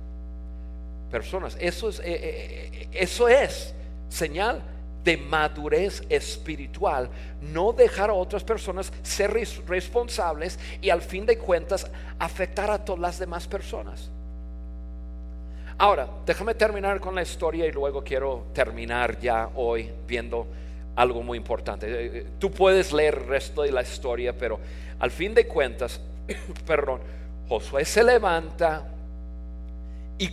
Personas, 1.12 1.58
eso 1.60 1.90
es, 1.90 2.00
eh, 2.00 2.04
eh, 2.06 2.70
eh, 2.74 2.88
eso 2.94 3.28
es 3.28 3.74
señal 4.10 4.62
de 5.04 5.18
madurez 5.18 6.04
espiritual, 6.10 7.10
no 7.42 7.74
dejar 7.74 8.10
a 8.10 8.14
otras 8.14 8.44
personas 8.44 8.92
ser 9.02 9.32
responsables 9.68 10.60
y 10.82 10.90
al 10.90 11.02
fin 11.02 11.26
de 11.26 11.38
cuentas 11.38 11.90
afectar 12.20 12.70
a 12.70 12.84
todas 12.84 13.02
las 13.02 13.20
demás 13.20 13.48
personas. 13.48 14.12
Ahora, 15.78 16.10
déjame 16.26 16.54
terminar 16.56 17.00
con 17.00 17.16
la 17.16 17.22
historia 17.22 17.66
y 17.66 17.72
luego 17.72 18.04
quiero 18.04 18.48
terminar 18.54 19.18
ya 19.20 19.50
hoy 19.56 19.90
viendo 20.06 20.46
algo 20.96 21.24
muy 21.24 21.38
importante. 21.38 22.26
Tú 22.38 22.52
puedes 22.52 22.92
leer 22.92 23.16
el 23.16 23.28
resto 23.28 23.62
de 23.62 23.72
la 23.72 23.82
historia, 23.82 24.38
pero 24.38 24.60
al 25.00 25.10
fin 25.10 25.34
de 25.34 25.48
cuentas, 25.48 26.02
perdón, 26.68 27.00
Josué 27.50 27.84
se 27.84 28.04
levanta 28.04 28.88
y 30.20 30.30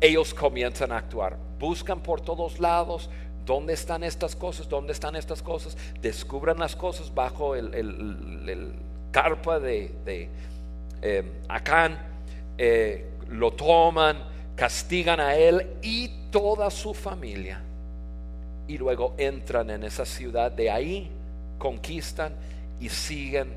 ellos 0.00 0.32
comienzan 0.32 0.92
a 0.92 0.96
actuar. 0.96 1.36
Buscan 1.58 2.00
por 2.00 2.22
todos 2.22 2.58
lados 2.58 3.10
dónde 3.44 3.74
están 3.74 4.02
estas 4.02 4.34
cosas, 4.34 4.68
dónde 4.68 4.92
están 4.92 5.14
estas 5.14 5.42
cosas. 5.42 5.76
Descubran 6.00 6.58
las 6.58 6.74
cosas 6.74 7.14
bajo 7.14 7.54
el, 7.54 8.72
carpa 9.12 9.60
de, 9.60 10.30
eh, 11.02 11.32
Acán. 11.48 11.98
lo 13.28 13.52
toman 13.52 14.34
castigan 14.56 15.20
a 15.20 15.36
él 15.36 15.76
y 15.82 16.08
toda 16.30 16.70
su 16.70 16.94
familia. 16.94 17.60
Y 18.66 18.78
luego 18.78 19.14
entran 19.18 19.70
en 19.70 19.84
esa 19.84 20.06
ciudad, 20.06 20.50
de 20.50 20.70
ahí 20.70 21.10
conquistan 21.58 22.34
y 22.80 22.88
siguen 22.88 23.52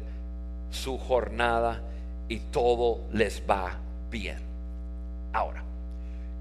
su 0.69 0.97
jornada 0.97 1.81
y 2.29 2.39
todo 2.39 3.01
les 3.13 3.41
va 3.47 3.77
bien. 4.09 4.39
Ahora, 5.33 5.63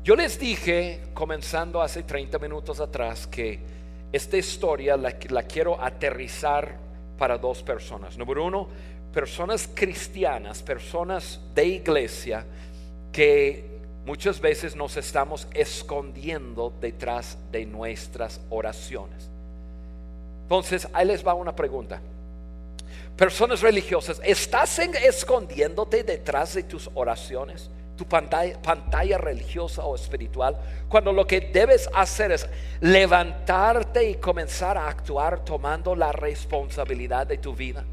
yo 0.05 0.15
les 0.15 0.39
dije, 0.39 1.01
comenzando 1.15 1.83
hace 1.83 2.03
30 2.03 2.39
minutos 2.39 2.81
atrás, 2.81 3.27
que 3.27 3.59
esta 4.13 4.37
historia 4.37 4.97
la, 4.97 5.13
quiero 5.43 5.83
aterrizar 5.83 6.77
para 7.19 7.37
dos 7.39 7.63
personas. 7.63 8.17
Número 8.17 8.45
uno, 8.45 8.69
personas 9.13 9.69
cristianas, 9.75 10.63
personas 10.63 11.41
de 11.55 11.67
iglesia 11.67 12.45
que 13.13 13.65
muchas 14.05 14.41
veces 14.41 14.77
nos 14.77 14.97
estamos 14.97 15.49
escondiendo 15.53 16.73
detrás 16.81 17.37
de 17.51 17.67
nuestras 17.67 18.41
oraciones. 18.51 19.29
Entonces, 20.43 20.87
ahí 20.93 21.07
les 21.07 21.27
va 21.27 21.35
una 21.35 21.57
pregunta. 21.57 22.01
Personas 23.17 23.63
religiosas, 23.63 24.21
¿estás 24.25 24.79
escondiéndote 24.79 26.05
detrás 26.05 26.55
de 26.55 26.63
tus 26.63 26.91
oraciones? 26.95 27.71
tu 27.97 28.07
pantalla, 28.07 29.19
religiosa 29.19 29.83
o 29.85 29.95
espiritual, 29.95 30.57
cuando 30.89 31.13
lo 31.13 31.27
que 31.27 31.41
debes 31.41 31.89
hacer 31.95 32.31
es 32.31 32.47
levantarte 32.81 34.09
y 34.11 34.17
comenzar 34.17 34.77
a 34.77 34.89
actuar 34.89 35.45
tomando 35.45 35.97
la 35.97 36.13
responsabilidad 36.13 37.27
de 37.27 37.39
tu 37.39 37.55
vida. 37.55 37.85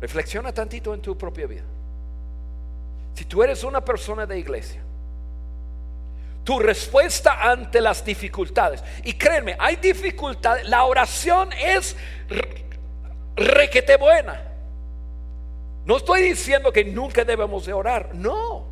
Reflexiona 0.00 0.52
tantito 0.52 0.92
en 0.94 1.00
tu 1.00 1.16
propia 1.16 1.46
vida. 1.46 1.64
Si 3.14 3.26
tú 3.26 3.42
eres 3.42 3.62
una 3.62 3.84
persona 3.84 4.26
de 4.26 4.38
iglesia, 4.38 4.82
tu 6.44 6.58
respuesta 6.58 7.50
ante 7.50 7.80
las 7.80 8.04
dificultades, 8.04 8.84
y 9.02 9.14
créeme, 9.14 9.56
hay 9.58 9.76
dificultades, 9.76 10.68
la 10.68 10.84
oración 10.84 11.50
es 11.52 11.96
requete 13.34 13.96
buena. 13.96 14.42
No 15.84 15.96
estoy 15.96 16.22
diciendo 16.22 16.72
que 16.72 16.84
nunca 16.84 17.24
debemos 17.24 17.66
de 17.66 17.72
orar, 17.72 18.14
no. 18.14 18.64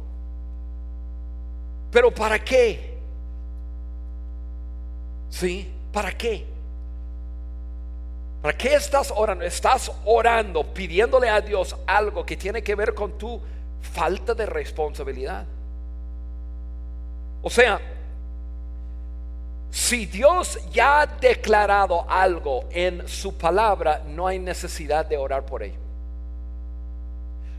Pero 1.91 2.11
¿para 2.11 2.39
qué? 2.39 2.99
¿Sí? 5.29 5.71
¿Para 5.93 6.13
qué? 6.13 6.47
¿Para 8.41 8.57
qué 8.57 8.75
estás 8.75 9.13
orando? 9.15 9.45
Estás 9.45 9.93
orando, 10.05 10.65
pidiéndole 10.75 11.29
a 11.29 11.41
Dios 11.41 11.77
algo 11.87 12.25
que 12.25 12.37
tiene 12.37 12.63
que 12.63 12.75
ver 12.75 12.95
con 12.95 13.17
tu 13.19 13.41
falta 13.81 14.35
de 14.35 14.47
responsabilidad. 14.47 15.47
O 17.43 17.51
sea, 17.51 17.81
si 19.71 20.07
Dios 20.07 20.59
ya 20.71 21.01
ha 21.01 21.07
declarado 21.07 22.05
algo 22.09 22.65
en 22.71 23.09
su 23.09 23.37
palabra, 23.37 24.03
no 24.07 24.27
hay 24.27 24.39
necesidad 24.39 25.05
de 25.07 25.17
orar 25.17 25.45
por 25.45 25.63
ello. 25.63 25.81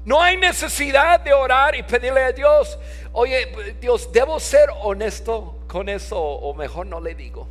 No 0.06 0.22
hay 0.22 0.38
necesidad 0.38 1.20
de 1.22 1.34
orar 1.34 1.76
y 1.76 1.84
pedirle 1.84 2.24
a 2.24 2.32
Dios, 2.32 2.78
oye, 3.14 3.76
Dios, 3.80 4.12
debo 4.12 4.40
ser 4.40 4.70
honesto 4.82 5.60
con 5.68 5.88
eso 5.90 6.20
o 6.20 6.54
mejor 6.54 6.88
no 6.88 7.00
le 7.00 7.16
digo. 7.16 7.48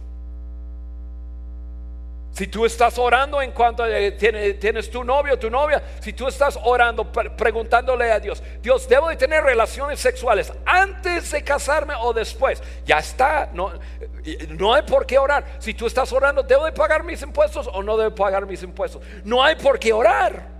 Si 2.32 2.46
tú 2.46 2.64
estás 2.64 2.98
orando 2.98 3.42
en 3.42 3.52
cuanto 3.52 3.84
tienes, 4.18 4.58
tienes, 4.58 4.90
tu 4.90 5.04
novio, 5.04 5.38
tu 5.38 5.50
novia, 5.50 5.82
si 6.00 6.14
tú 6.14 6.26
estás 6.28 6.58
orando 6.64 7.12
preguntándole 7.12 8.10
a 8.10 8.18
Dios, 8.18 8.42
Dios, 8.62 8.88
¿debo 8.88 9.10
de 9.10 9.16
tener 9.16 9.44
relaciones 9.44 10.00
sexuales 10.00 10.50
antes 10.64 11.30
de 11.30 11.44
casarme 11.44 11.92
o 12.00 12.14
después? 12.14 12.62
Ya 12.86 12.98
está, 12.98 13.50
no, 13.52 13.72
no 14.48 14.72
hay 14.72 14.82
por 14.82 15.04
qué 15.04 15.18
orar. 15.18 15.44
Si 15.58 15.74
tú 15.74 15.86
estás 15.86 16.10
orando, 16.10 16.42
¿debo 16.42 16.64
de 16.64 16.72
pagar 16.72 17.04
mis 17.04 17.20
impuestos 17.20 17.68
o 17.70 17.82
no 17.82 17.98
debo 17.98 18.14
pagar 18.14 18.46
mis 18.46 18.62
impuestos? 18.62 19.02
No 19.24 19.44
hay 19.44 19.56
por 19.56 19.78
qué 19.78 19.92
orar. 19.92 20.51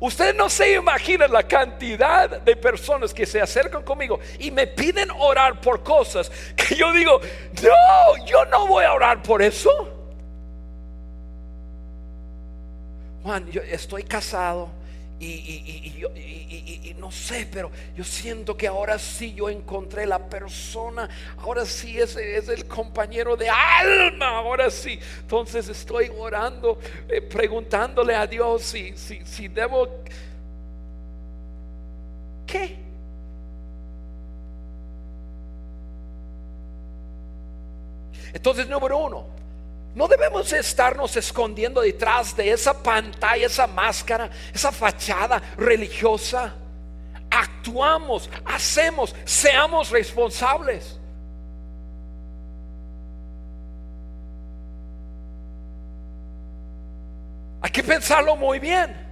Usted 0.00 0.34
no 0.34 0.48
se 0.48 0.72
imagina 0.72 1.28
la 1.28 1.42
cantidad 1.42 2.40
de 2.40 2.56
personas 2.56 3.12
que 3.12 3.26
se 3.26 3.38
acercan 3.38 3.82
conmigo 3.82 4.18
y 4.38 4.50
me 4.50 4.66
piden 4.66 5.10
orar 5.10 5.60
por 5.60 5.82
cosas 5.82 6.30
que 6.56 6.74
yo 6.74 6.90
digo, 6.92 7.20
no, 7.62 8.24
yo 8.24 8.46
no 8.46 8.66
voy 8.66 8.84
a 8.84 8.94
orar 8.94 9.22
por 9.22 9.42
eso. 9.42 9.70
Juan, 13.22 13.50
yo 13.50 13.60
estoy 13.60 14.02
casado 14.04 14.79
y, 15.20 16.94
no 16.98 17.10
sé, 17.10 17.46
pero 17.50 17.70
yo 17.94 18.04
siento 18.04 18.56
que 18.56 18.66
ahora 18.66 18.98
sí 18.98 19.34
yo 19.34 19.50
encontré 19.50 20.06
la 20.06 20.18
persona, 20.18 21.08
ahora 21.38 21.66
sí 21.66 21.98
ese 21.98 22.36
es 22.36 22.48
el 22.48 22.66
compañero 22.66 23.36
de 23.36 23.48
alma, 23.48 24.38
ahora 24.38 24.70
sí. 24.70 24.98
Entonces 25.20 25.68
estoy 25.68 26.10
orando, 26.16 26.78
eh, 27.08 27.20
preguntándole 27.20 28.14
a 28.14 28.26
Dios 28.26 28.62
si, 28.62 28.96
si, 28.96 29.24
si 29.24 29.48
debo... 29.48 29.88
¿Qué? 32.46 32.78
Entonces, 38.32 38.68
número 38.68 38.98
uno, 38.98 39.26
no 39.94 40.06
debemos 40.06 40.52
estarnos 40.52 41.16
escondiendo 41.16 41.80
detrás 41.80 42.36
de 42.36 42.50
esa 42.50 42.80
pantalla, 42.80 43.46
esa 43.46 43.66
máscara, 43.66 44.30
esa 44.54 44.70
fachada 44.70 45.42
religiosa. 45.56 46.54
Actuamos, 47.30 48.30
hacemos, 48.44 49.14
seamos 49.24 49.90
responsables. 49.90 50.98
Hay 57.62 57.70
que 57.70 57.82
pensarlo 57.82 58.36
muy 58.36 58.58
bien. 58.58 59.09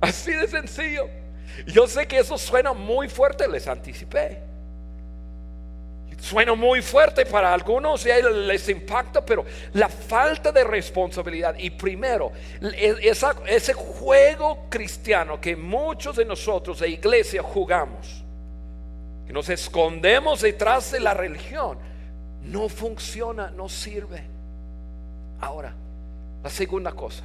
Así 0.00 0.32
de 0.32 0.46
sencillo. 0.46 1.08
Yo 1.66 1.86
sé 1.86 2.06
que 2.06 2.18
eso 2.18 2.36
suena 2.38 2.72
muy 2.72 3.08
fuerte, 3.08 3.48
les 3.48 3.66
anticipé. 3.66 4.47
Suena 6.20 6.54
muy 6.54 6.82
fuerte 6.82 7.24
para 7.24 7.54
algunos 7.54 8.04
y 8.04 8.10
les 8.44 8.68
impacta, 8.68 9.24
pero 9.24 9.44
la 9.74 9.88
falta 9.88 10.50
de 10.50 10.64
responsabilidad 10.64 11.54
y 11.56 11.70
primero, 11.70 12.32
ese 13.46 13.72
juego 13.72 14.66
cristiano 14.68 15.40
que 15.40 15.54
muchos 15.54 16.16
de 16.16 16.24
nosotros 16.24 16.80
de 16.80 16.88
iglesia 16.88 17.40
jugamos, 17.40 18.24
que 19.26 19.32
nos 19.32 19.48
escondemos 19.48 20.40
detrás 20.40 20.90
de 20.90 20.98
la 20.98 21.14
religión, 21.14 21.78
no 22.42 22.68
funciona, 22.68 23.50
no 23.50 23.68
sirve. 23.68 24.22
Ahora, 25.40 25.72
la 26.42 26.50
segunda 26.50 26.90
cosa, 26.92 27.22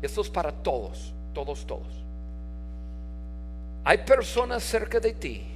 esto 0.00 0.20
es 0.20 0.30
para 0.30 0.52
todos, 0.52 1.12
todos, 1.34 1.66
todos. 1.66 2.04
Hay 3.82 3.98
personas 3.98 4.62
cerca 4.62 5.00
de 5.00 5.14
ti 5.14 5.46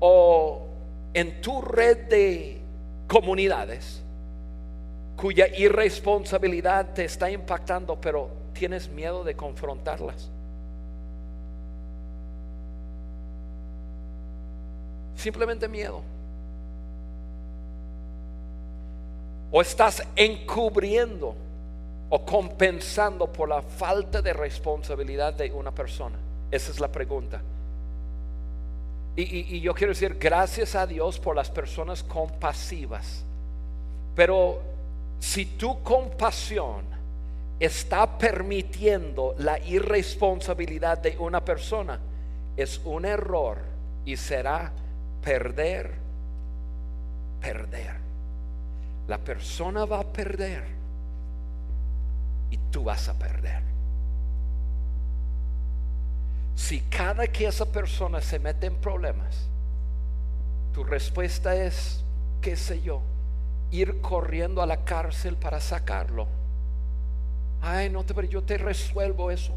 o 0.00 0.67
en 1.18 1.40
tu 1.40 1.60
red 1.60 2.08
de 2.08 2.60
comunidades 3.08 4.00
cuya 5.16 5.48
irresponsabilidad 5.48 6.94
te 6.94 7.04
está 7.06 7.28
impactando, 7.28 8.00
pero 8.00 8.30
tienes 8.52 8.88
miedo 8.88 9.24
de 9.24 9.34
confrontarlas. 9.34 10.30
Simplemente 15.16 15.66
miedo. 15.66 16.02
O 19.50 19.60
estás 19.60 20.06
encubriendo 20.14 21.34
o 22.10 22.24
compensando 22.24 23.26
por 23.26 23.48
la 23.48 23.60
falta 23.60 24.22
de 24.22 24.32
responsabilidad 24.32 25.34
de 25.34 25.50
una 25.50 25.72
persona. 25.72 26.16
Esa 26.52 26.70
es 26.70 26.78
la 26.78 26.92
pregunta. 26.92 27.42
Y, 29.20 29.60
yo 29.60 29.74
quiero 29.74 29.92
decir 29.92 30.16
gracias 30.16 30.76
a 30.76 30.86
Dios 30.86 31.18
por 31.18 31.34
las 31.34 31.50
personas 31.50 32.04
compasivas. 32.04 33.24
Pero 34.14 34.60
si 35.18 35.44
tu 35.44 35.82
compasión 35.82 36.84
está 37.58 38.16
permitiendo 38.16 39.34
la 39.38 39.58
irresponsabilidad 39.58 40.98
de 40.98 41.18
una 41.18 41.44
persona, 41.44 41.98
es 42.56 42.80
un 42.84 43.04
error 43.04 43.58
y 44.04 44.16
será 44.16 44.70
perder, 45.20 45.94
perder. 47.40 47.96
La 49.08 49.18
persona 49.18 49.84
va 49.84 49.98
a 49.98 50.04
perder 50.04 50.62
y 52.52 52.58
tú 52.70 52.84
vas 52.84 53.08
a 53.08 53.14
perder. 53.14 53.67
Si 56.58 56.80
cada 56.80 57.28
que 57.28 57.46
esa 57.46 57.66
persona 57.66 58.20
se 58.20 58.40
mete 58.40 58.66
en 58.66 58.74
problemas, 58.74 59.46
tu 60.74 60.82
respuesta 60.82 61.54
es, 61.54 62.02
qué 62.40 62.56
sé 62.56 62.82
yo, 62.82 63.00
ir 63.70 64.00
corriendo 64.00 64.60
a 64.60 64.66
la 64.66 64.84
cárcel 64.84 65.36
para 65.36 65.60
sacarlo. 65.60 66.26
Ay, 67.62 67.88
no 67.90 68.04
te 68.04 68.26
yo 68.26 68.42
te 68.42 68.58
resuelvo 68.58 69.30
eso. 69.30 69.52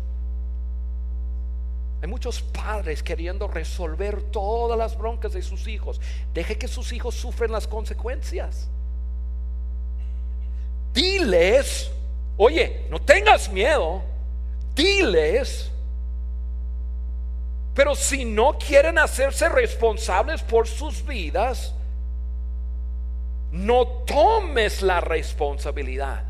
Hay 2.03 2.07
muchos 2.07 2.39
padres 2.39 3.01
queriendo 3.01 3.47
resolver 3.47 4.21
todas 4.21 4.77
las 4.77 4.95
broncas 4.95 5.33
de 5.33 5.41
sus 5.41 5.67
hijos. 5.67 5.99
Deje 6.35 6.59
que 6.59 6.67
sus 6.67 6.93
hijos 6.93 7.15
sufren 7.15 7.51
las 7.51 7.67
consecuencias. 7.67 8.69
Diles, 10.93 11.89
oye, 12.37 12.85
no 12.91 13.01
tengas 13.01 13.51
miedo. 13.51 14.03
Diles. 14.75 15.71
Pero 17.73 17.95
si 17.95 18.25
no 18.25 18.57
quieren 18.57 18.97
hacerse 18.97 19.47
responsables 19.47 20.41
por 20.41 20.67
sus 20.67 21.05
vidas, 21.05 21.73
no 23.51 23.85
tomes 24.05 24.81
la 24.81 24.99
responsabilidad. 25.01 26.23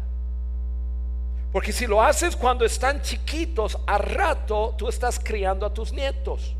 Porque 1.51 1.73
si 1.73 1.85
lo 1.85 2.01
haces 2.01 2.35
cuando 2.35 2.63
están 2.63 3.01
chiquitos, 3.01 3.77
a 3.85 3.97
rato 3.97 4.75
tú 4.77 4.87
estás 4.87 5.19
criando 5.19 5.65
a 5.65 5.73
tus 5.73 5.91
nietos. 5.91 6.55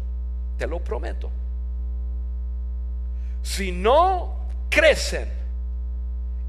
Te 0.58 0.68
lo 0.68 0.80
prometo. 0.84 1.30
Si 3.42 3.72
no 3.72 4.36
crecen 4.70 5.32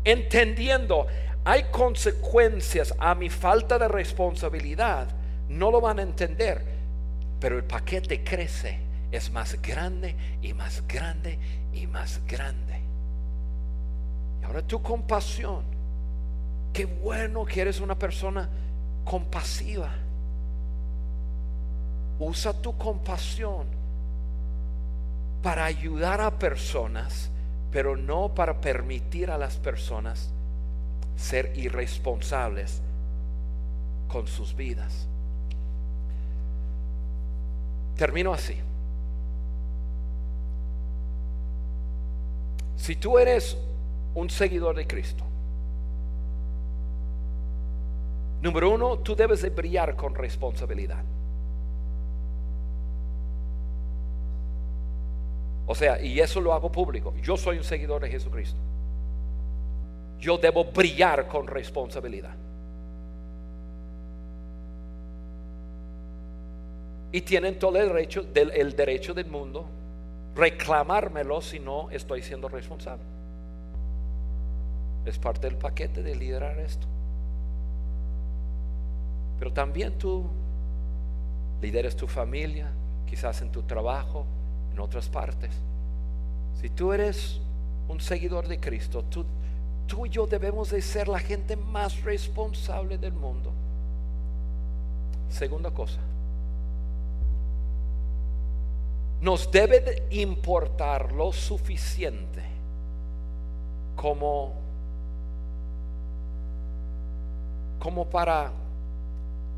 entendiendo 0.05 1.07
hay 1.45 1.65
consecuencias 1.65 2.95
a 2.99 3.15
mi 3.15 3.29
falta 3.29 3.79
de 3.79 3.89
responsabilidad, 3.89 5.09
no 5.49 5.71
lo 5.71 5.81
van 5.81 5.99
a 5.99 6.03
entender. 6.03 6.72
Pero 7.43 7.59
el 7.59 7.65
paquete 7.65 8.25
crece, 8.25 8.79
es 9.11 9.31
más 9.31 9.61
grande 9.61 10.17
y 10.41 10.55
más 10.55 10.83
grande 10.89 11.39
y 11.75 11.87
más 11.87 12.23
grande. 12.27 12.81
Y 14.41 14.45
ahora 14.47 14.63
tu 14.63 14.81
compasión 14.81 15.73
Qué 16.73 16.87
bueno 16.87 17.45
que 17.45 17.61
eres 17.61 17.81
una 17.81 17.99
persona 17.99 18.49
compasiva. 19.05 19.91
Usa 22.19 22.53
tu 22.55 22.77
compasión 22.79 23.67
para 25.43 25.65
ayudar 25.65 26.21
a 26.21 26.39
personas, 26.39 27.31
pero 27.71 27.97
no 27.97 28.35
para 28.35 28.61
permitir 28.61 29.31
a 29.31 29.37
las 29.37 29.57
personas 29.57 30.31
ser 31.17 31.53
irresponsables 31.57 32.81
con 34.09 34.27
sus 34.27 34.55
vidas. 34.55 35.09
Termino 37.97 38.33
así. 38.33 38.57
Si 42.77 42.97
tú 42.97 43.19
eres 43.19 43.57
un 44.15 44.29
seguidor 44.29 44.75
de 44.75 44.87
Cristo, 44.87 45.25
Número 48.43 48.71
uno, 48.71 48.99
tú 48.99 49.15
debes 49.15 49.41
de 49.41 49.51
brillar 49.51 49.95
con 49.95 50.17
responsabilidad. 50.17 51.05
O 55.65 55.75
sea, 55.77 56.03
y 56.03 56.19
eso 56.19 56.41
lo 56.41 56.53
hago 56.53 56.71
público. 56.71 57.15
Yo 57.23 57.37
soy 57.37 57.59
un 57.59 57.65
seguidor 57.65 58.03
de 58.03 58.11
Jesucristo. 58.11 58.59
Yo 60.19 60.39
debo 60.39 60.65
brillar 60.65 61.29
con 61.29 61.47
responsabilidad. 61.47 62.35
Y 67.13 67.21
tienen 67.21 67.59
todo 67.59 67.79
el 67.79 67.89
derecho 67.89 68.23
del, 68.23 68.51
el 68.53 68.75
derecho 68.75 69.15
del 69.15 69.27
mundo 69.27 69.67
reclamármelo 70.35 71.41
si 71.41 71.61
no 71.61 71.91
estoy 71.91 72.23
siendo 72.23 72.49
responsable. 72.49 73.05
Es 75.05 75.19
parte 75.19 75.47
del 75.47 75.57
paquete 75.57 76.03
de 76.03 76.15
liderar 76.15 76.59
esto. 76.59 76.87
Pero 79.39 79.53
también 79.53 79.99
tú 79.99 80.25
lideres 81.61 81.97
tu 81.97 82.07
familia, 82.07 82.71
quizás 83.07 83.43
en 83.43 83.51
tu 83.51 83.63
trabajo, 83.63 84.25
en 84.73 84.81
otras 84.81 85.09
partes. 85.09 85.51
Si 86.61 86.71
tú 86.71 86.93
eres 86.93 87.41
un 87.89 88.01
seguidor 88.01 88.47
de 88.47 88.59
Cristo, 88.59 89.05
tú, 89.11 89.25
tú 89.87 90.07
y 90.07 90.11
yo 90.11 90.27
debemos 90.27 90.71
de 90.71 90.81
ser 90.81 91.09
la 91.09 91.19
gente 91.19 91.57
más 91.57 92.03
responsable 92.03 92.99
del 92.99 93.13
mundo. 93.13 93.53
Segunda 95.29 95.71
cosa, 95.71 95.99
nos 99.23 99.49
debe 99.53 99.81
de 99.81 100.21
importar 100.21 101.13
lo 101.13 101.33
suficiente 101.33 102.43
como 103.95 104.61
como 107.79 108.09
para 108.09 108.53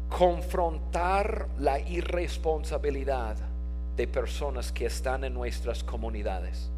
confrontar 0.09 1.49
la 1.59 1.79
irresponsabilidad 1.79 3.37
de 3.97 4.07
personas 4.07 4.71
que 4.71 4.87
están 4.87 5.25
en 5.25 5.35
nuestras 5.35 5.83
comunidades. 5.83 6.71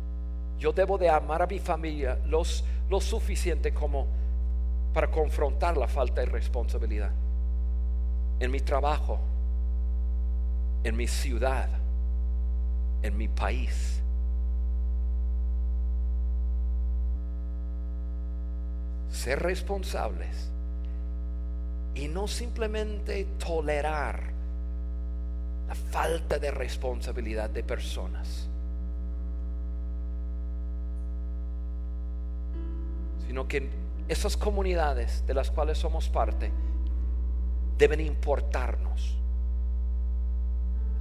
Yo 0.58 0.72
debo 0.72 0.98
de 0.98 1.08
amar 1.08 1.42
a 1.42 1.46
mi 1.46 1.58
familia 1.58 2.18
los, 2.26 2.64
lo 2.88 3.00
suficiente 3.00 3.74
como 3.74 4.06
para 4.92 5.10
confrontar 5.10 5.76
la 5.76 5.86
falta 5.86 6.20
de 6.20 6.26
responsabilidad. 6.26 7.10
En 8.40 8.50
mi 8.50 8.60
trabajo, 8.60 9.18
en 10.82 10.96
mi 10.96 11.06
ciudad, 11.06 11.68
en 13.02 13.16
mi 13.16 13.28
país. 13.28 14.02
Ser 19.10 19.40
responsables 19.40 20.50
y 21.94 22.08
no 22.08 22.28
simplemente 22.28 23.24
tolerar 23.38 24.30
la 25.66 25.74
falta 25.74 26.38
de 26.38 26.50
responsabilidad 26.50 27.50
de 27.50 27.64
personas, 27.64 28.48
sino 33.26 33.48
que 33.48 33.68
esas 34.08 34.36
comunidades 34.36 35.26
de 35.26 35.34
las 35.34 35.50
cuales 35.50 35.78
somos 35.78 36.08
parte 36.08 36.52
deben 37.78 38.00
importarnos 38.00 39.18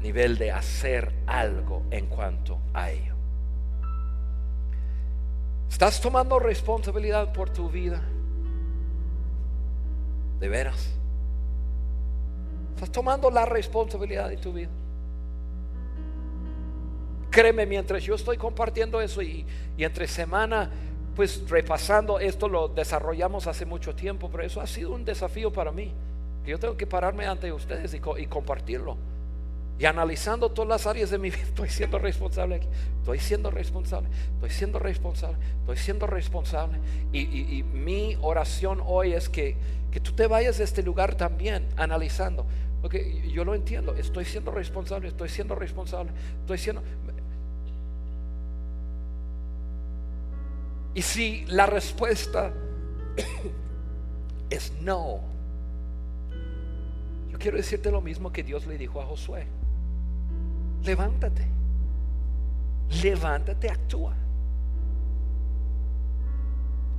nivel 0.05 0.37
de 0.37 0.51
hacer 0.51 1.11
algo 1.25 1.81
en 1.89 2.05
cuanto 2.05 2.59
a 2.75 2.91
ello. 2.91 3.15
¿Estás 5.67 5.99
tomando 5.99 6.37
responsabilidad 6.37 7.33
por 7.33 7.49
tu 7.49 7.69
vida? 7.71 8.03
De 10.39 10.47
veras. 10.47 10.93
Estás 12.75 12.91
tomando 12.91 13.31
la 13.31 13.45
responsabilidad 13.45 14.29
de 14.29 14.37
tu 14.37 14.53
vida. 14.53 14.69
créeme, 17.31 17.65
mientras 17.65 18.01
yo 18.03 18.15
estoy 18.15 18.37
compartiendo 18.37 19.01
eso 19.01 19.21
y, 19.21 19.45
y 19.75 19.83
entre 19.83 20.07
semana, 20.07 20.69
pues 21.15 21.49
repasando 21.49 22.17
esto 22.17 22.47
lo 22.47 22.69
desarrollamos 22.69 23.47
hace 23.47 23.65
mucho 23.65 23.93
tiempo, 23.93 24.29
pero 24.31 24.43
eso 24.43 24.61
ha 24.61 24.67
sido 24.67 24.93
un 24.93 25.03
desafío 25.03 25.51
para 25.51 25.71
mí. 25.71 25.91
Yo 26.45 26.57
tengo 26.59 26.77
que 26.77 26.87
pararme 26.87 27.25
ante 27.25 27.51
ustedes 27.51 27.93
y, 27.93 27.99
y 28.21 28.27
compartirlo. 28.27 28.97
Y 29.77 29.85
analizando 29.85 30.51
todas 30.51 30.69
las 30.69 30.87
áreas 30.87 31.09
de 31.09 31.17
mi 31.17 31.29
vida, 31.29 31.43
estoy 31.43 31.69
siendo 31.69 31.99
responsable 31.99 32.55
aquí. 32.55 32.67
Estoy 32.99 33.19
siendo 33.19 33.51
responsable, 33.51 34.09
estoy 34.35 34.49
siendo 34.49 34.79
responsable, 34.79 35.37
estoy 35.59 35.77
siendo 35.77 36.07
responsable. 36.07 36.79
Y, 37.11 37.63
mi 37.63 38.17
oración 38.21 38.81
hoy 38.85 39.13
es 39.13 39.29
que, 39.29 39.55
que, 39.91 39.99
tú 39.99 40.13
te 40.13 40.27
vayas 40.27 40.57
de 40.57 40.63
este 40.63 40.81
lugar 40.81 41.15
también 41.15 41.67
analizando. 41.75 42.45
Porque 42.81 43.29
yo 43.29 43.43
lo 43.43 43.53
entiendo, 43.53 43.95
estoy 43.95 44.25
siendo 44.25 44.51
responsable, 44.51 45.07
estoy 45.07 45.29
siendo 45.29 45.55
responsable, 45.55 46.11
estoy 46.41 46.57
siendo... 46.57 46.81
Y 50.93 51.01
si 51.01 51.45
la 51.47 51.65
respuesta 51.65 52.53
es 54.49 54.71
no, 54.81 55.19
yo 57.29 57.37
quiero 57.37 57.57
decirte 57.57 57.91
lo 57.91 57.99
mismo 57.99 58.31
que 58.31 58.43
Dios 58.43 58.65
le 58.65 58.77
dijo 58.77 59.01
a 59.01 59.05
Josué 59.05 59.45
levántate. 60.85 61.47
Levántate, 63.03 63.69
actúa. 63.69 64.13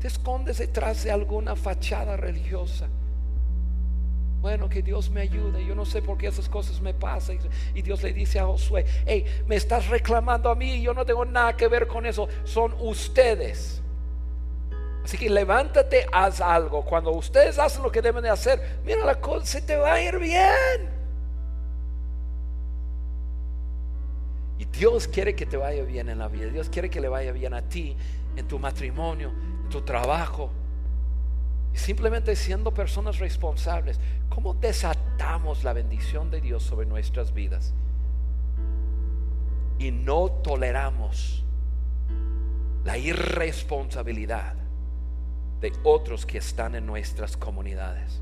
Te 0.01 0.09
escondes 0.09 0.59
detrás 0.59 1.05
de 1.05 1.11
alguna 1.11 1.57
fachada 1.57 2.17
religiosa. 2.17 2.89
Bueno, 4.41 4.69
que 4.69 4.83
Dios 4.83 5.11
me 5.11 5.23
ayude. 5.23 5.65
Yo 5.65 5.75
no 5.75 5.85
sé 5.85 6.03
por 6.03 6.19
qué 6.19 6.29
esas 6.29 6.49
cosas 6.49 6.81
me 6.81 6.95
pasan. 6.95 7.39
Y 7.75 7.83
Dios 7.83 8.03
le 8.03 8.13
dice 8.13 8.39
a 8.39 8.47
Josué, 8.47 8.85
hey, 9.07 9.25
me 9.47 9.57
estás 9.57 9.89
reclamando 9.89 10.51
a 10.51 10.55
mí 10.55 10.75
y 10.75 10.83
yo 10.83 10.95
no 10.95 11.05
tengo 11.05 11.25
nada 11.25 11.57
que 11.57 11.67
ver 11.69 11.87
con 11.87 12.07
eso. 12.07 12.29
Son 12.45 12.75
ustedes. 12.79 13.83
Así 15.05 15.17
que 15.17 15.31
levántate, 15.31 16.07
haz 16.13 16.41
algo. 16.41 16.85
Cuando 16.85 17.13
ustedes 17.13 17.59
hacen 17.59 17.83
lo 17.83 17.91
que 17.91 18.03
deben 18.03 18.23
de 18.23 18.31
hacer, 18.31 18.81
mira 18.85 19.05
la 19.05 19.21
cosa, 19.21 19.47
se 19.47 19.63
te 19.63 19.77
va 19.77 19.95
a 19.95 20.03
ir 20.03 20.19
bien. 20.19 20.96
Dios 24.77 25.09
quiere 25.09 25.35
que 25.35 25.47
te 25.47 25.57
vaya 25.57 25.83
bien 25.85 26.09
en 26.09 26.19
la 26.19 26.29
vida. 26.29 26.47
Dios 26.47 26.69
quiere 26.69 26.91
que 26.91 27.01
le 27.01 27.09
vaya 27.09 27.33
bien 27.33 27.55
a 27.55 27.63
ti, 27.63 27.97
en 28.37 28.47
tu 28.47 28.59
matrimonio, 28.59 29.31
en 29.31 29.69
tu 29.71 29.81
trabajo. 29.83 30.51
Y 31.75 31.79
simplemente 31.79 32.37
siendo 32.37 32.73
personas 32.73 33.19
responsables, 33.19 33.99
¿cómo 34.29 34.55
desatamos 34.55 35.65
la 35.65 35.73
bendición 35.73 36.31
de 36.31 36.41
Dios 36.41 36.63
sobre 36.63 36.87
nuestras 36.87 37.33
vidas? 37.33 37.75
Y 39.79 39.91
no 39.91 40.31
toleramos 40.31 41.45
la 42.85 42.99
irresponsabilidad 42.99 44.55
de 45.61 45.73
otros 45.85 46.27
que 46.27 46.39
están 46.39 46.75
en 46.75 46.87
nuestras 46.87 47.37
comunidades. 47.37 48.21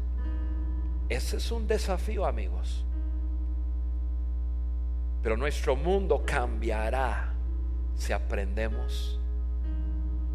Ese 1.09 1.37
es 1.37 1.51
un 1.51 1.67
desafío, 1.67 2.25
amigos. 2.27 2.85
Pero 5.25 5.39
nuestro 5.39 5.75
mundo 5.75 6.23
cambiará 6.27 7.33
si 7.97 8.13
aprendemos 8.13 9.19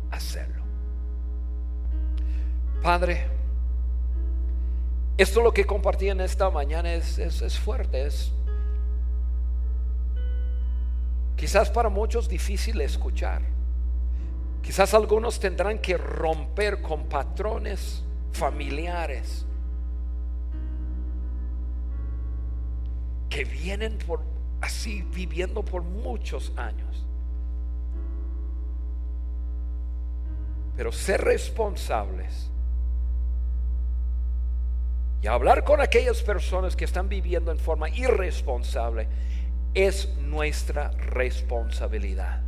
a 0.09 0.15
hacerlo. 0.15 0.63
Padre, 2.81 3.27
esto 5.15 5.43
lo 5.43 5.53
que 5.53 5.63
compartí 5.63 6.09
en 6.09 6.21
esta 6.21 6.49
mañana 6.49 6.91
es, 6.91 7.19
es 7.19 7.59
fuerte, 7.59 8.07
es 8.07 8.31
quizás 11.35 11.69
para 11.69 11.89
muchos 11.89 12.27
difícil 12.27 12.81
escuchar. 12.81 13.43
Quizás 14.63 14.95
algunos 14.95 15.39
tendrán 15.39 15.77
que 15.77 15.97
romper 15.97 16.81
con 16.81 17.03
patrones 17.03 18.03
familiares 18.31 19.45
que 23.29 23.45
vienen 23.45 23.99
por 23.99 24.38
así 24.61 25.03
viviendo 25.13 25.63
por 25.63 25.81
muchos 25.81 26.51
años. 26.55 27.05
Pero 30.75 30.91
ser 30.91 31.21
responsables 31.21 32.49
y 35.21 35.27
hablar 35.27 35.63
con 35.65 35.81
aquellas 35.81 36.21
personas 36.23 36.75
que 36.75 36.85
están 36.85 37.09
viviendo 37.09 37.51
en 37.51 37.59
forma 37.59 37.89
irresponsable 37.89 39.07
es 39.73 40.09
nuestra 40.19 40.91
responsabilidad. 40.91 42.41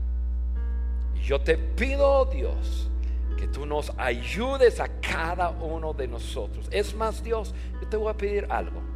Yo 1.22 1.42
te 1.42 1.58
pido, 1.58 2.26
Dios, 2.26 2.90
que 3.38 3.48
tú 3.48 3.66
nos 3.66 3.92
ayudes 3.98 4.80
a 4.80 4.88
cada 5.02 5.50
uno 5.50 5.94
de 5.94 6.08
nosotros. 6.08 6.68
Es 6.72 6.96
más, 6.96 7.22
Dios, 7.24 7.54
yo 7.82 7.88
te 7.88 7.98
voy 7.98 8.10
a 8.10 8.18
pedir 8.18 8.48
algo 8.50 8.91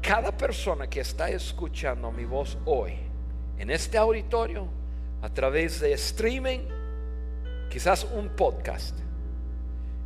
cada 0.00 0.32
persona 0.32 0.88
que 0.88 1.00
está 1.00 1.28
escuchando 1.30 2.10
mi 2.10 2.24
voz 2.24 2.58
hoy, 2.64 2.94
en 3.58 3.70
este 3.70 3.98
auditorio, 3.98 4.68
a 5.22 5.28
través 5.28 5.80
de 5.80 5.92
streaming, 5.92 6.60
quizás 7.70 8.04
un 8.04 8.28
podcast, 8.30 8.96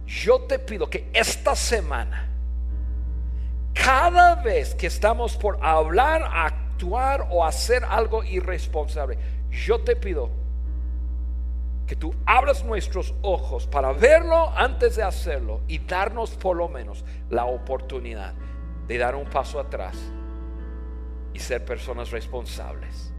yo 0.06 0.40
te 0.42 0.58
pido 0.58 0.88
que 0.88 1.08
esta 1.12 1.54
semana, 1.54 2.28
cada 3.72 4.36
vez 4.36 4.74
que 4.74 4.86
estamos 4.86 5.36
por 5.36 5.58
hablar, 5.62 6.22
actuar 6.32 7.28
o 7.30 7.44
hacer 7.44 7.84
algo 7.84 8.24
irresponsable, 8.24 9.18
yo 9.50 9.80
te 9.80 9.96
pido 9.96 10.30
que 11.86 11.96
tú 11.96 12.14
abras 12.24 12.64
nuestros 12.64 13.14
ojos 13.22 13.66
para 13.66 13.92
verlo 13.92 14.50
antes 14.56 14.96
de 14.96 15.02
hacerlo 15.02 15.60
y 15.68 15.78
darnos 15.78 16.30
por 16.30 16.56
lo 16.56 16.68
menos 16.68 17.04
la 17.28 17.44
oportunidad 17.44 18.32
de 18.86 18.98
dar 18.98 19.14
un 19.14 19.24
paso 19.26 19.60
atrás 19.60 19.96
y 21.32 21.38
ser 21.38 21.64
personas 21.64 22.10
responsables 22.10 23.12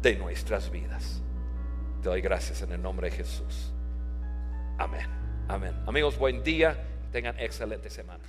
de 0.00 0.16
nuestras 0.16 0.70
vidas. 0.70 1.22
Te 2.02 2.08
doy 2.08 2.20
gracias 2.20 2.62
en 2.62 2.72
el 2.72 2.82
nombre 2.82 3.10
de 3.10 3.16
Jesús. 3.16 3.72
Amén. 4.78 5.06
Amén. 5.48 5.74
Amigos, 5.86 6.18
buen 6.18 6.42
día. 6.42 6.76
Tengan 7.12 7.38
excelente 7.38 7.90
semana. 7.90 8.24